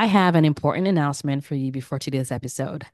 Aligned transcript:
I 0.00 0.06
have 0.06 0.34
an 0.34 0.46
important 0.46 0.86
announcement 0.88 1.44
for 1.44 1.54
you 1.56 1.70
before 1.70 1.98
today's 1.98 2.32
episode. 2.32 2.86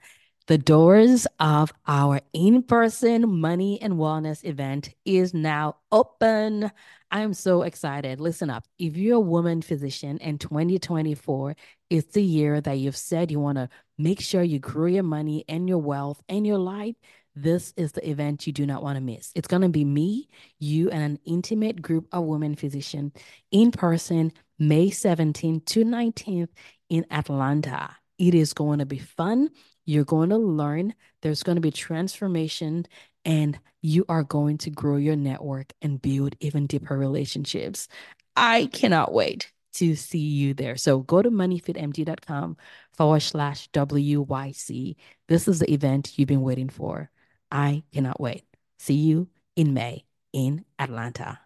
The 0.48 0.58
doors 0.58 1.24
of 1.38 1.72
our 1.86 2.20
in 2.32 2.64
person 2.64 3.28
money 3.28 3.80
and 3.80 3.94
wellness 3.94 4.42
event 4.44 4.92
is 5.04 5.32
now 5.32 5.76
open. 5.92 6.68
I'm 7.12 7.32
so 7.32 7.62
excited. 7.62 8.18
Listen 8.18 8.50
up. 8.50 8.64
If 8.76 8.96
you're 8.96 9.18
a 9.18 9.20
woman 9.20 9.62
physician 9.62 10.18
and 10.20 10.40
2024 10.40 11.54
is 11.90 12.06
the 12.06 12.24
year 12.24 12.60
that 12.60 12.78
you've 12.78 12.96
said 12.96 13.30
you 13.30 13.38
want 13.38 13.58
to 13.58 13.68
make 13.96 14.20
sure 14.20 14.42
you 14.42 14.58
grow 14.58 14.86
your 14.86 15.04
money 15.04 15.44
and 15.48 15.68
your 15.68 15.78
wealth 15.78 16.20
and 16.28 16.44
your 16.44 16.58
life, 16.58 16.96
this 17.36 17.72
is 17.76 17.92
the 17.92 18.10
event 18.10 18.48
you 18.48 18.52
do 18.52 18.66
not 18.66 18.82
want 18.82 18.96
to 18.96 19.00
miss. 19.00 19.30
It's 19.36 19.46
going 19.46 19.62
to 19.62 19.68
be 19.68 19.84
me, 19.84 20.28
you, 20.58 20.90
and 20.90 21.04
an 21.04 21.18
intimate 21.24 21.82
group 21.82 22.08
of 22.10 22.24
women 22.24 22.56
physicians 22.56 23.12
in 23.52 23.70
person 23.70 24.32
May 24.58 24.90
17th 24.90 25.64
to 25.66 25.84
19th 25.84 26.48
in 26.88 27.06
Atlanta. 27.10 27.96
It 28.18 28.34
is 28.34 28.52
going 28.52 28.78
to 28.78 28.86
be 28.86 28.98
fun. 28.98 29.50
You're 29.84 30.04
going 30.04 30.30
to 30.30 30.38
learn. 30.38 30.94
There's 31.22 31.42
going 31.42 31.56
to 31.56 31.62
be 31.62 31.70
transformation, 31.70 32.86
and 33.24 33.58
you 33.82 34.04
are 34.08 34.24
going 34.24 34.58
to 34.58 34.70
grow 34.70 34.96
your 34.96 35.16
network 35.16 35.72
and 35.82 36.00
build 36.00 36.34
even 36.40 36.66
deeper 36.66 36.96
relationships. 36.96 37.88
I 38.34 38.66
cannot 38.66 39.12
wait 39.12 39.52
to 39.74 39.94
see 39.94 40.18
you 40.18 40.54
there. 40.54 40.76
So 40.76 41.00
go 41.00 41.22
to 41.22 41.30
moneyfitmd.com 41.30 42.56
forward 42.94 43.20
slash 43.20 43.68
WYC. 43.70 44.96
This 45.28 45.48
is 45.48 45.58
the 45.58 45.72
event 45.72 46.18
you've 46.18 46.28
been 46.28 46.42
waiting 46.42 46.70
for. 46.70 47.10
I 47.50 47.84
cannot 47.92 48.20
wait. 48.20 48.44
See 48.78 48.94
you 48.94 49.28
in 49.54 49.74
May 49.74 50.04
in 50.32 50.64
Atlanta. 50.78 51.45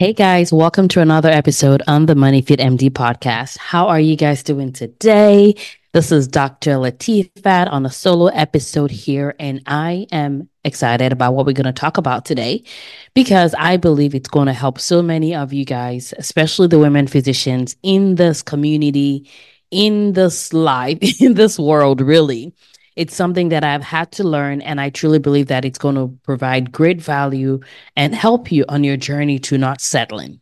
Hey 0.00 0.12
guys, 0.12 0.52
welcome 0.52 0.88
to 0.88 1.00
another 1.00 1.28
episode 1.28 1.80
on 1.86 2.06
the 2.06 2.16
Money 2.16 2.42
Fit 2.42 2.58
MD 2.58 2.90
podcast. 2.90 3.56
How 3.58 3.86
are 3.86 4.00
you 4.00 4.16
guys 4.16 4.42
doing 4.42 4.72
today? 4.72 5.54
This 5.92 6.10
is 6.10 6.26
Dr. 6.26 6.72
Latifat 6.72 7.70
on 7.70 7.86
a 7.86 7.90
solo 7.90 8.26
episode 8.26 8.90
here, 8.90 9.36
and 9.38 9.62
I 9.68 10.08
am 10.10 10.48
excited 10.64 11.12
about 11.12 11.34
what 11.34 11.46
we're 11.46 11.52
going 11.52 11.66
to 11.66 11.72
talk 11.72 11.96
about 11.96 12.24
today 12.24 12.64
because 13.14 13.54
I 13.56 13.76
believe 13.76 14.16
it's 14.16 14.28
going 14.28 14.48
to 14.48 14.52
help 14.52 14.80
so 14.80 15.00
many 15.00 15.32
of 15.32 15.52
you 15.52 15.64
guys, 15.64 16.12
especially 16.18 16.66
the 16.66 16.80
women 16.80 17.06
physicians 17.06 17.76
in 17.84 18.16
this 18.16 18.42
community, 18.42 19.30
in 19.70 20.14
this 20.14 20.52
life, 20.52 20.98
in 21.20 21.34
this 21.34 21.56
world, 21.56 22.00
really. 22.00 22.52
It's 22.96 23.14
something 23.14 23.48
that 23.48 23.64
I've 23.64 23.82
had 23.82 24.12
to 24.12 24.24
learn, 24.24 24.60
and 24.60 24.80
I 24.80 24.90
truly 24.90 25.18
believe 25.18 25.48
that 25.48 25.64
it's 25.64 25.78
going 25.78 25.96
to 25.96 26.16
provide 26.22 26.72
great 26.72 27.00
value 27.00 27.60
and 27.96 28.14
help 28.14 28.52
you 28.52 28.64
on 28.68 28.84
your 28.84 28.96
journey 28.96 29.38
to 29.40 29.58
not 29.58 29.80
settling. 29.80 30.40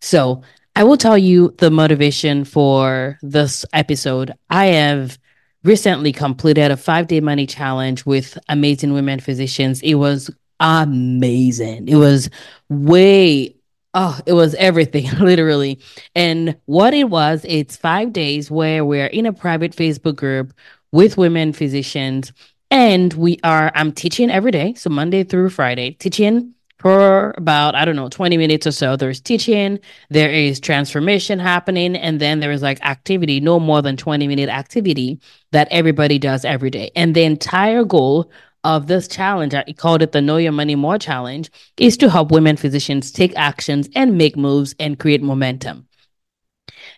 So, 0.00 0.42
I 0.74 0.84
will 0.84 0.96
tell 0.96 1.18
you 1.18 1.54
the 1.58 1.70
motivation 1.70 2.44
for 2.44 3.18
this 3.20 3.66
episode. 3.74 4.32
I 4.48 4.66
have 4.66 5.18
recently 5.64 6.12
completed 6.12 6.70
a 6.70 6.76
five 6.76 7.08
day 7.08 7.20
money 7.20 7.46
challenge 7.46 8.06
with 8.06 8.38
amazing 8.48 8.94
women 8.94 9.20
physicians. 9.20 9.82
It 9.82 9.94
was 9.94 10.30
amazing. 10.60 11.88
It 11.88 11.96
was 11.96 12.30
way 12.68 13.54
Oh, 13.94 14.18
it 14.24 14.32
was 14.32 14.54
everything, 14.54 15.10
literally. 15.20 15.78
And 16.14 16.56
what 16.64 16.94
it 16.94 17.10
was, 17.10 17.44
it's 17.46 17.76
five 17.76 18.12
days 18.12 18.50
where 18.50 18.84
we're 18.86 19.06
in 19.06 19.26
a 19.26 19.34
private 19.34 19.76
Facebook 19.76 20.16
group 20.16 20.54
with 20.92 21.16
women 21.16 21.52
physicians. 21.52 22.32
And 22.70 23.12
we 23.14 23.38
are, 23.44 23.72
I'm 23.74 23.92
teaching 23.92 24.30
every 24.30 24.50
day. 24.50 24.74
So 24.74 24.88
Monday 24.90 25.24
through 25.24 25.50
Friday, 25.50 25.92
teaching 25.92 26.54
for 26.78 27.32
about, 27.36 27.76
I 27.76 27.84
don't 27.84 27.96
know, 27.96 28.08
20 28.08 28.36
minutes 28.36 28.66
or 28.66 28.72
so. 28.72 28.96
There's 28.96 29.20
teaching, 29.20 29.78
there 30.10 30.30
is 30.30 30.58
transformation 30.58 31.38
happening, 31.38 31.94
and 31.94 32.18
then 32.18 32.40
there 32.40 32.50
is 32.50 32.60
like 32.60 32.84
activity, 32.84 33.38
no 33.38 33.60
more 33.60 33.82
than 33.82 33.96
20 33.96 34.26
minute 34.26 34.48
activity 34.48 35.20
that 35.52 35.68
everybody 35.70 36.18
does 36.18 36.44
every 36.44 36.70
day. 36.70 36.90
And 36.96 37.14
the 37.14 37.22
entire 37.22 37.84
goal 37.84 38.30
of 38.64 38.88
this 38.88 39.06
challenge, 39.06 39.54
I 39.54 39.64
called 39.76 40.02
it 40.02 40.12
the 40.12 40.20
Know 40.20 40.38
Your 40.38 40.52
Money 40.52 40.74
More 40.74 40.98
Challenge, 40.98 41.50
is 41.76 41.96
to 41.98 42.10
help 42.10 42.32
women 42.32 42.56
physicians 42.56 43.12
take 43.12 43.32
actions 43.36 43.88
and 43.94 44.18
make 44.18 44.36
moves 44.36 44.74
and 44.80 44.98
create 44.98 45.22
momentum. 45.22 45.86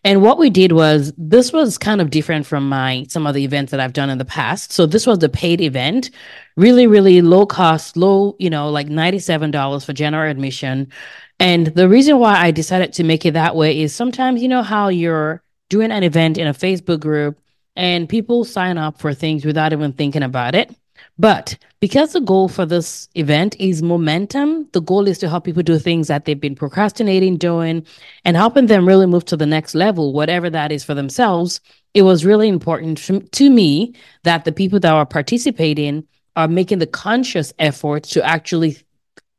And 0.05 0.21
what 0.21 0.39
we 0.39 0.51
did 0.51 0.73
was 0.73 1.15
this 1.17 1.51
was 1.51 1.79
kind 1.79 2.03
of 2.03 2.11
different 2.11 2.45
from 2.45 2.69
my 2.69 3.07
some 3.09 3.27
of 3.27 3.35
the 3.35 3.45
events 3.45 3.71
that 3.71 3.81
I've 3.81 3.95
done 3.95 4.11
in 4.11 4.19
the 4.19 4.25
past. 4.25 4.71
So 4.71 4.85
this 4.85 5.07
was 5.07 5.19
the 5.19 5.31
paid 5.31 5.63
event, 5.63 6.11
really, 6.57 6.87
really 6.87 7.23
low 7.23 7.47
cost, 7.47 7.97
low, 7.97 8.37
you 8.39 8.51
know, 8.51 8.69
like 8.69 8.89
$97 8.89 9.85
for 9.85 9.93
general 9.95 10.31
admission. 10.31 10.93
And 11.41 11.69
the 11.69 11.89
reason 11.89 12.19
why 12.19 12.37
I 12.37 12.51
decided 12.51 12.93
to 12.95 13.05
make 13.05 13.25
it 13.25 13.33
that 13.33 13.57
way 13.57 13.81
is 13.81 13.95
sometimes 13.95 14.43
you 14.43 14.49
know 14.49 14.63
how 14.63 14.89
you're 14.89 15.43
doing 15.71 15.91
an 15.91 16.03
event 16.03 16.37
in 16.37 16.47
a 16.47 16.55
Facebook 16.55 17.01
group 17.01 17.41
and 17.75 18.09
people 18.09 18.45
sign 18.45 18.77
up 18.79 19.01
for 19.01 19.15
things 19.15 19.45
without 19.45 19.73
even 19.73 19.95
thinking 19.95 20.23
about 20.23 20.55
it. 20.55 20.71
But 21.19 21.57
because 21.81 22.13
the 22.13 22.21
goal 22.21 22.49
for 22.49 22.67
this 22.67 23.09
event 23.15 23.55
is 23.61 23.83
momentum, 23.83 24.69
the 24.73 24.81
goal 24.81 25.07
is 25.07 25.19
to 25.19 25.29
help 25.29 25.45
people 25.45 25.63
do 25.63 25.79
things 25.79 26.09
that 26.09 26.25
they've 26.25 26.41
been 26.41 26.57
procrastinating 26.57 27.37
doing 27.37 27.87
and 28.25 28.37
helping 28.37 28.67
them 28.67 28.87
really 28.87 29.07
move 29.07 29.25
to 29.27 29.37
the 29.37 29.47
next 29.47 29.75
level, 29.75 30.13
whatever 30.13 30.51
that 30.51 30.73
is 30.73 30.83
for 30.83 30.95
themselves. 30.95 31.61
It 31.93 32.03
was 32.03 32.25
really 32.25 32.49
important 32.49 32.99
to 33.33 33.51
me 33.51 33.95
that 34.25 34.45
the 34.45 34.53
people 34.53 34.81
that 34.81 34.93
are 34.93 35.07
participating 35.07 36.07
are 36.37 36.49
making 36.49 36.81
the 36.81 36.87
conscious 36.87 37.53
effort 37.61 38.03
to 38.05 38.25
actually 38.25 38.79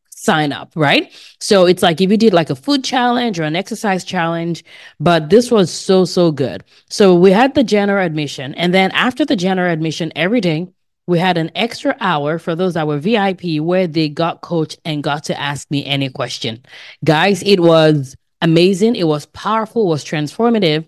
sign 0.09 0.53
up, 0.53 0.71
right? 0.75 1.11
So 1.39 1.65
it's 1.65 1.83
like 1.83 1.99
if 1.99 2.09
you 2.09 2.17
did 2.17 2.33
like 2.33 2.49
a 2.49 2.55
food 2.55 2.83
challenge 2.83 3.37
or 3.37 3.43
an 3.43 3.55
exercise 3.55 4.03
challenge, 4.05 4.63
but 4.99 5.29
this 5.29 5.51
was 5.51 5.69
so, 5.71 6.05
so 6.05 6.31
good. 6.31 6.63
So 6.89 7.13
we 7.15 7.31
had 7.31 7.53
the 7.53 7.63
general 7.63 8.03
admission. 8.05 8.55
And 8.55 8.73
then 8.73 8.91
after 8.91 9.25
the 9.25 9.35
general 9.35 9.71
admission, 9.71 10.13
every 10.15 10.41
day, 10.41 10.67
we 11.07 11.19
had 11.19 11.37
an 11.37 11.51
extra 11.55 11.95
hour 11.99 12.39
for 12.39 12.55
those 12.55 12.73
that 12.73 12.87
were 12.87 12.97
VIP 12.97 13.59
where 13.59 13.87
they 13.87 14.09
got 14.09 14.41
coached 14.41 14.79
and 14.85 15.03
got 15.03 15.23
to 15.25 15.39
ask 15.39 15.69
me 15.69 15.85
any 15.85 16.09
question. 16.09 16.63
Guys, 17.03 17.43
it 17.43 17.59
was 17.59 18.15
amazing. 18.41 18.95
It 18.95 19.07
was 19.07 19.25
powerful, 19.27 19.87
was 19.87 20.03
transformative. 20.03 20.85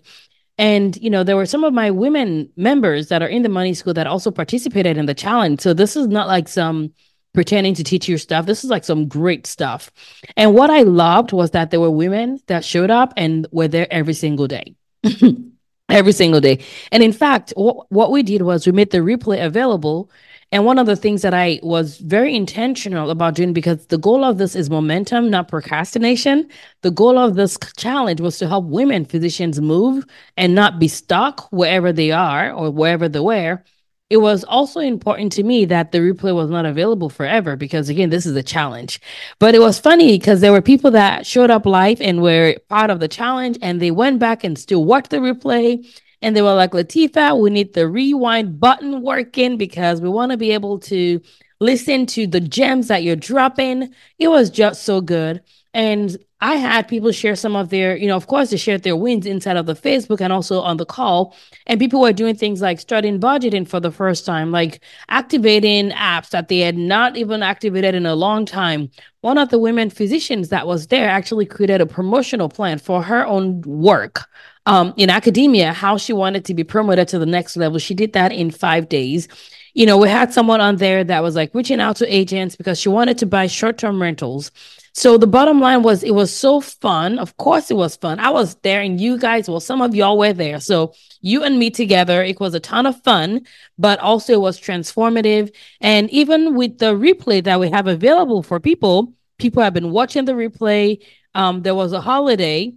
And, 0.58 0.96
you 0.96 1.08
know, 1.08 1.22
there 1.22 1.36
were 1.36 1.46
some 1.46 1.62
of 1.62 1.72
my 1.72 1.92
women 1.92 2.50
members 2.56 3.08
that 3.08 3.22
are 3.22 3.28
in 3.28 3.42
the 3.42 3.48
money 3.48 3.74
school 3.74 3.94
that 3.94 4.08
also 4.08 4.32
participated 4.32 4.96
in 4.96 5.06
the 5.06 5.14
challenge. 5.14 5.60
So 5.60 5.72
this 5.72 5.94
is 5.96 6.08
not 6.08 6.26
like 6.26 6.48
some 6.48 6.92
pretending 7.32 7.74
to 7.74 7.84
teach 7.84 8.08
you 8.08 8.18
stuff. 8.18 8.46
This 8.46 8.64
is 8.64 8.70
like 8.70 8.82
some 8.82 9.06
great 9.06 9.46
stuff. 9.46 9.92
And 10.36 10.54
what 10.54 10.70
I 10.70 10.82
loved 10.82 11.32
was 11.32 11.52
that 11.52 11.70
there 11.70 11.78
were 11.78 11.90
women 11.90 12.40
that 12.48 12.64
showed 12.64 12.90
up 12.90 13.12
and 13.16 13.46
were 13.52 13.68
there 13.68 13.86
every 13.92 14.14
single 14.14 14.48
day. 14.48 14.74
every 15.88 16.12
single 16.12 16.40
day. 16.40 16.58
And 16.92 17.02
in 17.02 17.12
fact, 17.12 17.52
w- 17.56 17.82
what 17.88 18.10
we 18.10 18.22
did 18.22 18.42
was 18.42 18.66
we 18.66 18.72
made 18.72 18.90
the 18.90 18.98
replay 18.98 19.44
available. 19.44 20.10
And 20.50 20.64
one 20.64 20.78
of 20.78 20.86
the 20.86 20.96
things 20.96 21.20
that 21.22 21.34
I 21.34 21.60
was 21.62 21.98
very 21.98 22.34
intentional 22.34 23.10
about 23.10 23.34
doing, 23.34 23.52
because 23.52 23.86
the 23.86 23.98
goal 23.98 24.24
of 24.24 24.38
this 24.38 24.56
is 24.56 24.70
momentum, 24.70 25.28
not 25.28 25.48
procrastination. 25.48 26.48
The 26.80 26.90
goal 26.90 27.18
of 27.18 27.34
this 27.34 27.58
challenge 27.76 28.20
was 28.20 28.38
to 28.38 28.48
help 28.48 28.64
women 28.64 29.04
physicians 29.04 29.60
move 29.60 30.06
and 30.38 30.54
not 30.54 30.78
be 30.78 30.88
stuck 30.88 31.50
wherever 31.52 31.92
they 31.92 32.12
are 32.12 32.50
or 32.50 32.70
wherever 32.70 33.08
they 33.08 33.20
were 33.20 33.62
it 34.10 34.18
was 34.18 34.42
also 34.44 34.80
important 34.80 35.32
to 35.32 35.42
me 35.42 35.64
that 35.66 35.92
the 35.92 35.98
replay 35.98 36.34
was 36.34 36.50
not 36.50 36.64
available 36.64 37.10
forever 37.10 37.56
because 37.56 37.88
again 37.88 38.10
this 38.10 38.26
is 38.26 38.36
a 38.36 38.42
challenge 38.42 39.00
but 39.38 39.54
it 39.54 39.60
was 39.60 39.78
funny 39.78 40.18
because 40.18 40.40
there 40.40 40.52
were 40.52 40.62
people 40.62 40.90
that 40.90 41.26
showed 41.26 41.50
up 41.50 41.66
live 41.66 42.00
and 42.00 42.22
were 42.22 42.54
part 42.68 42.90
of 42.90 43.00
the 43.00 43.08
challenge 43.08 43.58
and 43.62 43.80
they 43.80 43.90
went 43.90 44.18
back 44.18 44.44
and 44.44 44.58
still 44.58 44.84
watched 44.84 45.10
the 45.10 45.18
replay 45.18 45.86
and 46.22 46.34
they 46.34 46.42
were 46.42 46.54
like 46.54 46.72
latifa 46.72 47.38
we 47.38 47.50
need 47.50 47.74
the 47.74 47.88
rewind 47.88 48.58
button 48.58 49.02
working 49.02 49.56
because 49.56 50.00
we 50.00 50.08
want 50.08 50.32
to 50.32 50.38
be 50.38 50.52
able 50.52 50.78
to 50.78 51.20
listen 51.60 52.06
to 52.06 52.26
the 52.26 52.40
gems 52.40 52.88
that 52.88 53.02
you're 53.02 53.16
dropping. 53.16 53.92
It 54.18 54.28
was 54.28 54.50
just 54.50 54.84
so 54.84 55.00
good. 55.00 55.42
And 55.78 56.18
I 56.40 56.56
had 56.56 56.88
people 56.88 57.12
share 57.12 57.36
some 57.36 57.54
of 57.54 57.68
their, 57.68 57.96
you 57.96 58.08
know, 58.08 58.16
of 58.16 58.26
course, 58.26 58.50
they 58.50 58.56
shared 58.56 58.82
their 58.82 58.96
wins 58.96 59.26
inside 59.26 59.56
of 59.56 59.66
the 59.66 59.76
Facebook 59.76 60.20
and 60.20 60.32
also 60.32 60.60
on 60.60 60.76
the 60.76 60.84
call. 60.84 61.36
And 61.68 61.78
people 61.78 62.00
were 62.00 62.12
doing 62.12 62.34
things 62.34 62.60
like 62.60 62.80
starting 62.80 63.20
budgeting 63.20 63.66
for 63.66 63.78
the 63.78 63.92
first 63.92 64.26
time, 64.26 64.50
like 64.50 64.80
activating 65.08 65.90
apps 65.90 66.30
that 66.30 66.48
they 66.48 66.58
had 66.58 66.76
not 66.76 67.16
even 67.16 67.44
activated 67.44 67.94
in 67.94 68.06
a 68.06 68.16
long 68.16 68.44
time. 68.44 68.90
One 69.20 69.38
of 69.38 69.50
the 69.50 69.60
women 69.60 69.88
physicians 69.88 70.48
that 70.48 70.66
was 70.66 70.88
there 70.88 71.08
actually 71.08 71.46
created 71.46 71.80
a 71.80 71.86
promotional 71.86 72.48
plan 72.48 72.80
for 72.80 73.00
her 73.00 73.24
own 73.24 73.60
work 73.60 74.26
um, 74.66 74.92
in 74.96 75.10
academia, 75.10 75.72
how 75.72 75.96
she 75.96 76.12
wanted 76.12 76.44
to 76.46 76.54
be 76.54 76.64
promoted 76.64 77.06
to 77.08 77.20
the 77.20 77.26
next 77.26 77.56
level. 77.56 77.78
She 77.78 77.94
did 77.94 78.14
that 78.14 78.32
in 78.32 78.50
five 78.50 78.88
days 78.88 79.28
you 79.74 79.86
know, 79.86 79.96
we 79.96 80.08
had 80.08 80.32
someone 80.32 80.60
on 80.60 80.76
there 80.78 81.04
that 81.04 81.22
was 81.22 81.36
like 81.36 81.54
reaching 81.54 81.80
out 81.80 81.94
to 81.94 82.12
agents 82.12 82.56
because 82.56 82.80
she 82.80 82.88
wanted 82.88 83.16
to 83.18 83.26
buy 83.26 83.46
short 83.46 83.78
term 83.78 84.02
rentals. 84.02 84.50
So 84.98 85.16
the 85.16 85.28
bottom 85.28 85.60
line 85.60 85.84
was 85.84 86.02
it 86.02 86.10
was 86.10 86.34
so 86.34 86.60
fun. 86.60 87.20
Of 87.20 87.36
course 87.36 87.70
it 87.70 87.76
was 87.76 87.94
fun. 87.94 88.18
I 88.18 88.30
was 88.30 88.56
there 88.64 88.80
and 88.80 89.00
you 89.00 89.16
guys, 89.16 89.48
well, 89.48 89.60
some 89.60 89.80
of 89.80 89.94
y'all 89.94 90.18
were 90.18 90.32
there. 90.32 90.58
So 90.58 90.92
you 91.20 91.44
and 91.44 91.56
me 91.56 91.70
together, 91.70 92.20
it 92.24 92.40
was 92.40 92.52
a 92.52 92.58
ton 92.58 92.84
of 92.84 93.00
fun, 93.04 93.46
but 93.78 94.00
also 94.00 94.32
it 94.32 94.40
was 94.40 94.60
transformative. 94.60 95.54
And 95.80 96.10
even 96.10 96.56
with 96.56 96.78
the 96.78 96.96
replay 96.96 97.44
that 97.44 97.60
we 97.60 97.70
have 97.70 97.86
available 97.86 98.42
for 98.42 98.58
people, 98.58 99.14
people 99.38 99.62
have 99.62 99.72
been 99.72 99.92
watching 99.92 100.24
the 100.24 100.32
replay. 100.32 101.00
Um, 101.32 101.62
there 101.62 101.76
was 101.76 101.92
a 101.92 102.00
holiday 102.00 102.74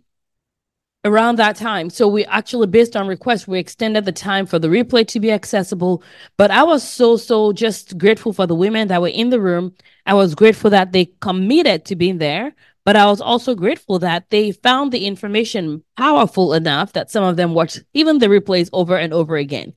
around 1.04 1.38
that 1.38 1.56
time. 1.56 1.90
So 1.90 2.08
we 2.08 2.26
actually, 2.26 2.68
based 2.68 2.96
on 2.96 3.08
request, 3.08 3.48
we 3.48 3.60
extended 3.60 4.06
the 4.06 4.12
time 4.12 4.46
for 4.46 4.60
the 4.60 4.68
replay 4.68 5.08
to 5.08 5.20
be 5.20 5.32
accessible. 5.32 6.04
But 6.38 6.52
I 6.52 6.64
was 6.64 6.88
so, 6.88 7.18
so 7.18 7.54
just 7.54 7.98
grateful 7.98 8.34
for 8.34 8.46
the 8.46 8.56
women 8.56 8.88
that 8.90 9.02
were 9.02 9.08
in 9.08 9.30
the 9.30 9.42
room. 9.42 9.74
I 10.06 10.14
was 10.14 10.36
grateful 10.36 10.70
that 10.70 10.92
they 10.92 11.12
committed 11.20 11.86
to 11.86 11.96
being 11.96 12.20
there. 12.20 12.54
But 12.84 12.96
I 12.96 13.06
was 13.06 13.22
also 13.22 13.54
grateful 13.54 14.00
that 14.00 14.30
they 14.32 14.52
found 14.52 14.92
the 14.92 15.06
information 15.06 15.84
powerful 15.98 16.54
enough 16.54 16.94
that 16.94 17.12
some 17.12 17.24
of 17.24 17.36
them 17.36 17.54
watched 17.54 17.84
even 17.94 18.18
the 18.18 18.28
replays 18.28 18.70
over 18.74 18.98
and 18.98 19.14
over 19.14 19.36
again. 19.38 19.74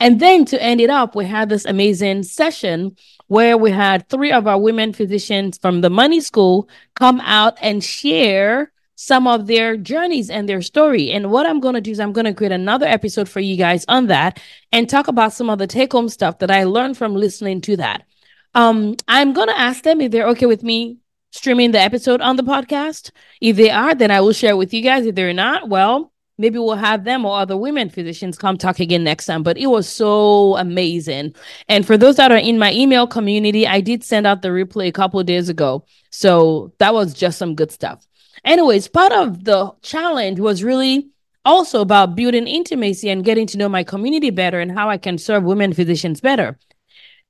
And 0.00 0.20
then 0.20 0.44
to 0.46 0.62
end 0.62 0.80
it 0.80 0.90
up, 0.90 1.14
we 1.14 1.24
had 1.24 1.48
this 1.48 1.64
amazing 1.64 2.24
session 2.24 2.96
where 3.28 3.56
we 3.56 3.70
had 3.70 4.08
three 4.08 4.32
of 4.32 4.46
our 4.46 4.58
women 4.58 4.92
physicians 4.92 5.58
from 5.58 5.82
the 5.82 5.90
money 5.90 6.20
school 6.20 6.68
come 6.94 7.20
out 7.20 7.56
and 7.60 7.82
share 7.82 8.72
some 9.00 9.28
of 9.28 9.46
their 9.46 9.76
journeys 9.76 10.28
and 10.28 10.48
their 10.48 10.60
story. 10.60 11.12
And 11.12 11.30
what 11.30 11.46
I'm 11.46 11.60
going 11.60 11.76
to 11.76 11.80
do 11.80 11.92
is 11.92 12.00
I'm 12.00 12.12
going 12.12 12.24
to 12.24 12.34
create 12.34 12.50
another 12.50 12.84
episode 12.84 13.28
for 13.28 13.38
you 13.38 13.56
guys 13.56 13.84
on 13.86 14.08
that 14.08 14.40
and 14.72 14.90
talk 14.90 15.06
about 15.06 15.32
some 15.32 15.48
of 15.48 15.60
the 15.60 15.68
take 15.68 15.92
home 15.92 16.08
stuff 16.08 16.40
that 16.40 16.50
I 16.50 16.64
learned 16.64 16.98
from 16.98 17.14
listening 17.14 17.60
to 17.60 17.76
that. 17.76 18.08
Um, 18.56 18.96
I'm 19.06 19.34
going 19.34 19.46
to 19.46 19.56
ask 19.56 19.84
them 19.84 20.00
if 20.00 20.10
they're 20.10 20.26
okay 20.30 20.46
with 20.46 20.64
me 20.64 20.98
streaming 21.30 21.70
the 21.70 21.78
episode 21.78 22.20
on 22.20 22.34
the 22.34 22.42
podcast. 22.42 23.12
If 23.40 23.54
they 23.54 23.70
are, 23.70 23.94
then 23.94 24.10
I 24.10 24.20
will 24.20 24.32
share 24.32 24.56
with 24.56 24.74
you 24.74 24.82
guys. 24.82 25.06
If 25.06 25.14
they're 25.14 25.32
not, 25.32 25.68
well, 25.68 26.12
maybe 26.36 26.58
we'll 26.58 26.74
have 26.74 27.04
them 27.04 27.24
or 27.24 27.38
other 27.38 27.56
women 27.56 27.90
physicians 27.90 28.36
come 28.36 28.58
talk 28.58 28.80
again 28.80 29.04
next 29.04 29.26
time. 29.26 29.44
But 29.44 29.58
it 29.58 29.68
was 29.68 29.88
so 29.88 30.56
amazing. 30.56 31.36
And 31.68 31.86
for 31.86 31.96
those 31.96 32.16
that 32.16 32.32
are 32.32 32.36
in 32.36 32.58
my 32.58 32.72
email 32.72 33.06
community, 33.06 33.64
I 33.64 33.80
did 33.80 34.02
send 34.02 34.26
out 34.26 34.42
the 34.42 34.48
replay 34.48 34.88
a 34.88 34.92
couple 34.92 35.22
days 35.22 35.48
ago. 35.48 35.84
So 36.10 36.72
that 36.78 36.94
was 36.94 37.14
just 37.14 37.38
some 37.38 37.54
good 37.54 37.70
stuff. 37.70 38.07
Anyways, 38.44 38.88
part 38.88 39.12
of 39.12 39.44
the 39.44 39.72
challenge 39.82 40.40
was 40.40 40.62
really 40.62 41.10
also 41.44 41.80
about 41.80 42.14
building 42.14 42.46
intimacy 42.46 43.08
and 43.08 43.24
getting 43.24 43.46
to 43.46 43.58
know 43.58 43.68
my 43.68 43.82
community 43.82 44.30
better 44.30 44.60
and 44.60 44.72
how 44.72 44.90
I 44.90 44.98
can 44.98 45.18
serve 45.18 45.44
women 45.44 45.72
physicians 45.72 46.20
better. 46.20 46.58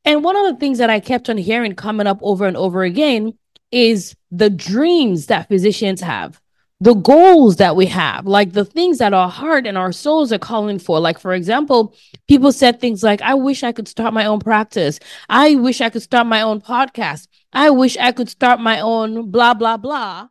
And 0.05 0.25
one 0.25 0.37
of 0.37 0.46
the 0.46 0.58
things 0.58 0.78
that 0.78 0.90
I 0.90 1.00
kept 1.00 1.28
on 1.28 1.38
hearing 1.38 1.75
coming 1.75 2.06
up 2.06 2.19
over 2.22 2.46
and 2.46 2.56
over 2.56 2.82
again 2.82 3.34
is 3.70 4.16
the 4.31 4.50
dreams 4.50 5.26
that 5.26 5.49
physicians 5.49 6.00
have, 6.00 6.40
the 6.81 6.94
goals 6.94 7.56
that 7.56 7.76
we 7.76 7.87
have, 7.87 8.26
like 8.26 8.52
the 8.52 8.64
things 8.64 8.99
that 8.99 9.12
our 9.12 9.28
heart 9.28 9.66
and 9.66 9.76
our 9.76 9.93
souls 9.93 10.32
are 10.32 10.38
calling 10.38 10.78
for. 10.78 10.99
Like, 10.99 11.19
for 11.19 11.34
example, 11.34 11.94
people 12.26 12.52
said 12.52 12.81
things 12.81 13.02
like, 13.02 13.20
I 13.22 13.34
wish 13.34 13.62
I 13.62 13.72
could 13.72 13.88
start 13.88 14.14
my 14.14 14.25
own 14.25 14.40
practice. 14.40 14.99
I 15.28 15.56
wish 15.56 15.81
I 15.81 15.90
could 15.90 16.02
start 16.02 16.26
my 16.26 16.40
own 16.40 16.60
podcast. 16.60 17.28
I 17.52 17.70
wish 17.70 17.96
I 17.99 18.12
could 18.12 18.28
start 18.28 18.60
my 18.60 18.81
own 18.81 19.31
blah, 19.31 19.55
blah, 19.55 19.76
blah 19.76 20.28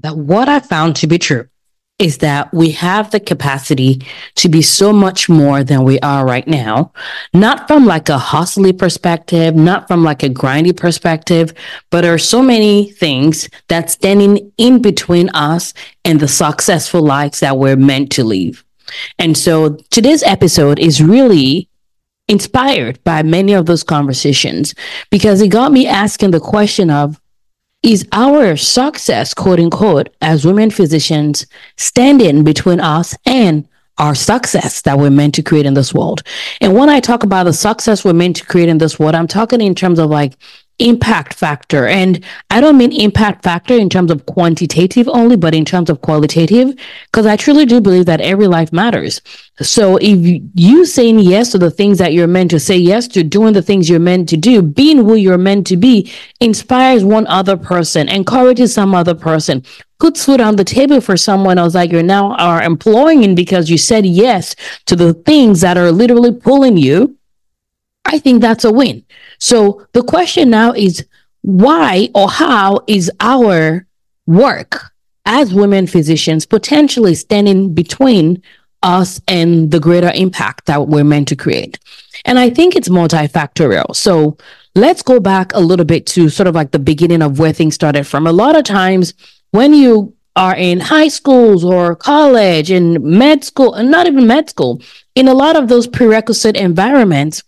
that 0.00 0.16
what 0.16 0.48
I 0.48 0.60
found 0.60 0.96
to 0.96 1.06
be 1.06 1.18
true 1.18 1.48
is 1.98 2.18
that 2.18 2.52
we 2.52 2.72
have 2.72 3.10
the 3.10 3.20
capacity 3.20 4.02
to 4.34 4.50
be 4.50 4.60
so 4.60 4.92
much 4.92 5.30
more 5.30 5.64
than 5.64 5.82
we 5.82 5.98
are 6.00 6.26
right 6.26 6.46
now, 6.46 6.92
not 7.32 7.66
from 7.66 7.86
like 7.86 8.10
a 8.10 8.18
hustly 8.18 8.72
perspective, 8.72 9.54
not 9.54 9.88
from 9.88 10.04
like 10.04 10.22
a 10.22 10.28
grindy 10.28 10.76
perspective, 10.76 11.54
but 11.90 12.02
there 12.02 12.12
are 12.12 12.18
so 12.18 12.42
many 12.42 12.90
things 12.90 13.48
that 13.68 13.90
standing 13.90 14.52
in 14.58 14.82
between 14.82 15.30
us 15.30 15.72
and 16.04 16.20
the 16.20 16.28
successful 16.28 17.00
lives 17.00 17.40
that 17.40 17.56
we're 17.56 17.76
meant 17.76 18.12
to 18.12 18.24
live. 18.24 18.62
And 19.18 19.36
so 19.36 19.76
today's 19.90 20.22
episode 20.22 20.78
is 20.78 21.02
really 21.02 21.68
inspired 22.28 23.02
by 23.04 23.22
many 23.22 23.54
of 23.54 23.66
those 23.66 23.82
conversations 23.82 24.74
because 25.10 25.40
it 25.40 25.48
got 25.48 25.72
me 25.72 25.86
asking 25.86 26.32
the 26.32 26.40
question 26.40 26.90
of 26.90 27.18
is 27.86 28.04
our 28.10 28.56
success, 28.56 29.32
quote 29.32 29.60
unquote, 29.60 30.08
as 30.20 30.44
women 30.44 30.70
physicians 30.70 31.46
standing 31.76 32.42
between 32.42 32.80
us 32.80 33.14
and 33.24 33.66
our 33.98 34.14
success 34.14 34.82
that 34.82 34.98
we're 34.98 35.08
meant 35.08 35.36
to 35.36 35.42
create 35.42 35.66
in 35.66 35.74
this 35.74 35.94
world. 35.94 36.24
And 36.60 36.74
when 36.74 36.88
I 36.88 36.98
talk 36.98 37.22
about 37.22 37.44
the 37.44 37.52
success 37.52 38.04
we're 38.04 38.12
meant 38.12 38.36
to 38.36 38.44
create 38.44 38.68
in 38.68 38.78
this 38.78 38.98
world, 38.98 39.14
I'm 39.14 39.28
talking 39.28 39.60
in 39.60 39.74
terms 39.76 40.00
of 40.00 40.10
like 40.10 40.36
impact 40.78 41.34
factor. 41.34 41.86
And 41.86 42.22
I 42.50 42.60
don't 42.60 42.76
mean 42.76 42.92
impact 42.92 43.42
factor 43.42 43.74
in 43.74 43.88
terms 43.88 44.10
of 44.10 44.26
quantitative 44.26 45.08
only, 45.08 45.36
but 45.36 45.54
in 45.54 45.64
terms 45.64 45.88
of 45.88 46.02
qualitative, 46.02 46.74
because 47.06 47.26
I 47.26 47.36
truly 47.36 47.64
do 47.64 47.80
believe 47.80 48.06
that 48.06 48.20
every 48.20 48.46
life 48.46 48.72
matters. 48.72 49.20
So 49.60 49.96
if 49.96 50.42
you 50.54 50.84
saying 50.84 51.20
yes 51.20 51.50
to 51.52 51.58
the 51.58 51.70
things 51.70 51.98
that 51.98 52.12
you're 52.12 52.26
meant 52.26 52.50
to 52.50 52.60
say 52.60 52.76
yes 52.76 53.08
to, 53.08 53.22
doing 53.22 53.54
the 53.54 53.62
things 53.62 53.88
you're 53.88 53.98
meant 53.98 54.28
to 54.30 54.36
do, 54.36 54.60
being 54.60 54.98
who 54.98 55.14
you're 55.14 55.38
meant 55.38 55.66
to 55.68 55.76
be, 55.76 56.12
inspires 56.40 57.04
one 57.04 57.26
other 57.26 57.56
person, 57.56 58.08
encourages 58.08 58.74
some 58.74 58.94
other 58.94 59.14
person, 59.14 59.64
puts 59.98 60.26
food 60.26 60.42
on 60.42 60.56
the 60.56 60.64
table 60.64 61.00
for 61.00 61.16
someone 61.16 61.56
else 61.56 61.72
that 61.72 61.90
you're 61.90 62.02
now 62.02 62.34
are 62.34 62.62
employing 62.62 63.34
because 63.34 63.70
you 63.70 63.78
said 63.78 64.04
yes 64.04 64.54
to 64.84 64.94
the 64.94 65.14
things 65.14 65.62
that 65.62 65.78
are 65.78 65.90
literally 65.90 66.32
pulling 66.32 66.76
you. 66.76 67.15
I 68.06 68.18
think 68.18 68.40
that's 68.40 68.64
a 68.64 68.72
win. 68.72 69.04
So 69.38 69.86
the 69.92 70.02
question 70.02 70.50
now 70.50 70.72
is 70.72 71.04
why 71.42 72.08
or 72.14 72.28
how 72.28 72.80
is 72.86 73.10
our 73.20 73.86
work 74.26 74.92
as 75.24 75.52
women 75.52 75.86
physicians 75.86 76.46
potentially 76.46 77.14
standing 77.14 77.74
between 77.74 78.42
us 78.82 79.20
and 79.26 79.70
the 79.70 79.80
greater 79.80 80.12
impact 80.14 80.66
that 80.66 80.88
we're 80.88 81.04
meant 81.04 81.28
to 81.28 81.36
create? 81.36 81.78
And 82.24 82.38
I 82.38 82.50
think 82.50 82.76
it's 82.76 82.88
multifactorial. 82.88 83.94
So 83.94 84.36
let's 84.74 85.02
go 85.02 85.20
back 85.20 85.52
a 85.54 85.60
little 85.60 85.84
bit 85.84 86.06
to 86.06 86.28
sort 86.28 86.46
of 86.46 86.54
like 86.54 86.70
the 86.70 86.78
beginning 86.78 87.22
of 87.22 87.38
where 87.38 87.52
things 87.52 87.74
started 87.74 88.06
from. 88.06 88.26
A 88.26 88.32
lot 88.32 88.56
of 88.56 88.64
times 88.64 89.14
when 89.50 89.72
you 89.72 90.14
are 90.36 90.54
in 90.54 90.80
high 90.80 91.08
schools 91.08 91.64
or 91.64 91.96
college 91.96 92.70
and 92.70 93.02
med 93.02 93.42
school, 93.42 93.72
and 93.74 93.90
not 93.90 94.06
even 94.06 94.26
med 94.26 94.50
school, 94.50 94.82
in 95.14 95.28
a 95.28 95.34
lot 95.34 95.56
of 95.56 95.68
those 95.68 95.86
prerequisite 95.86 96.56
environments, 96.56 97.42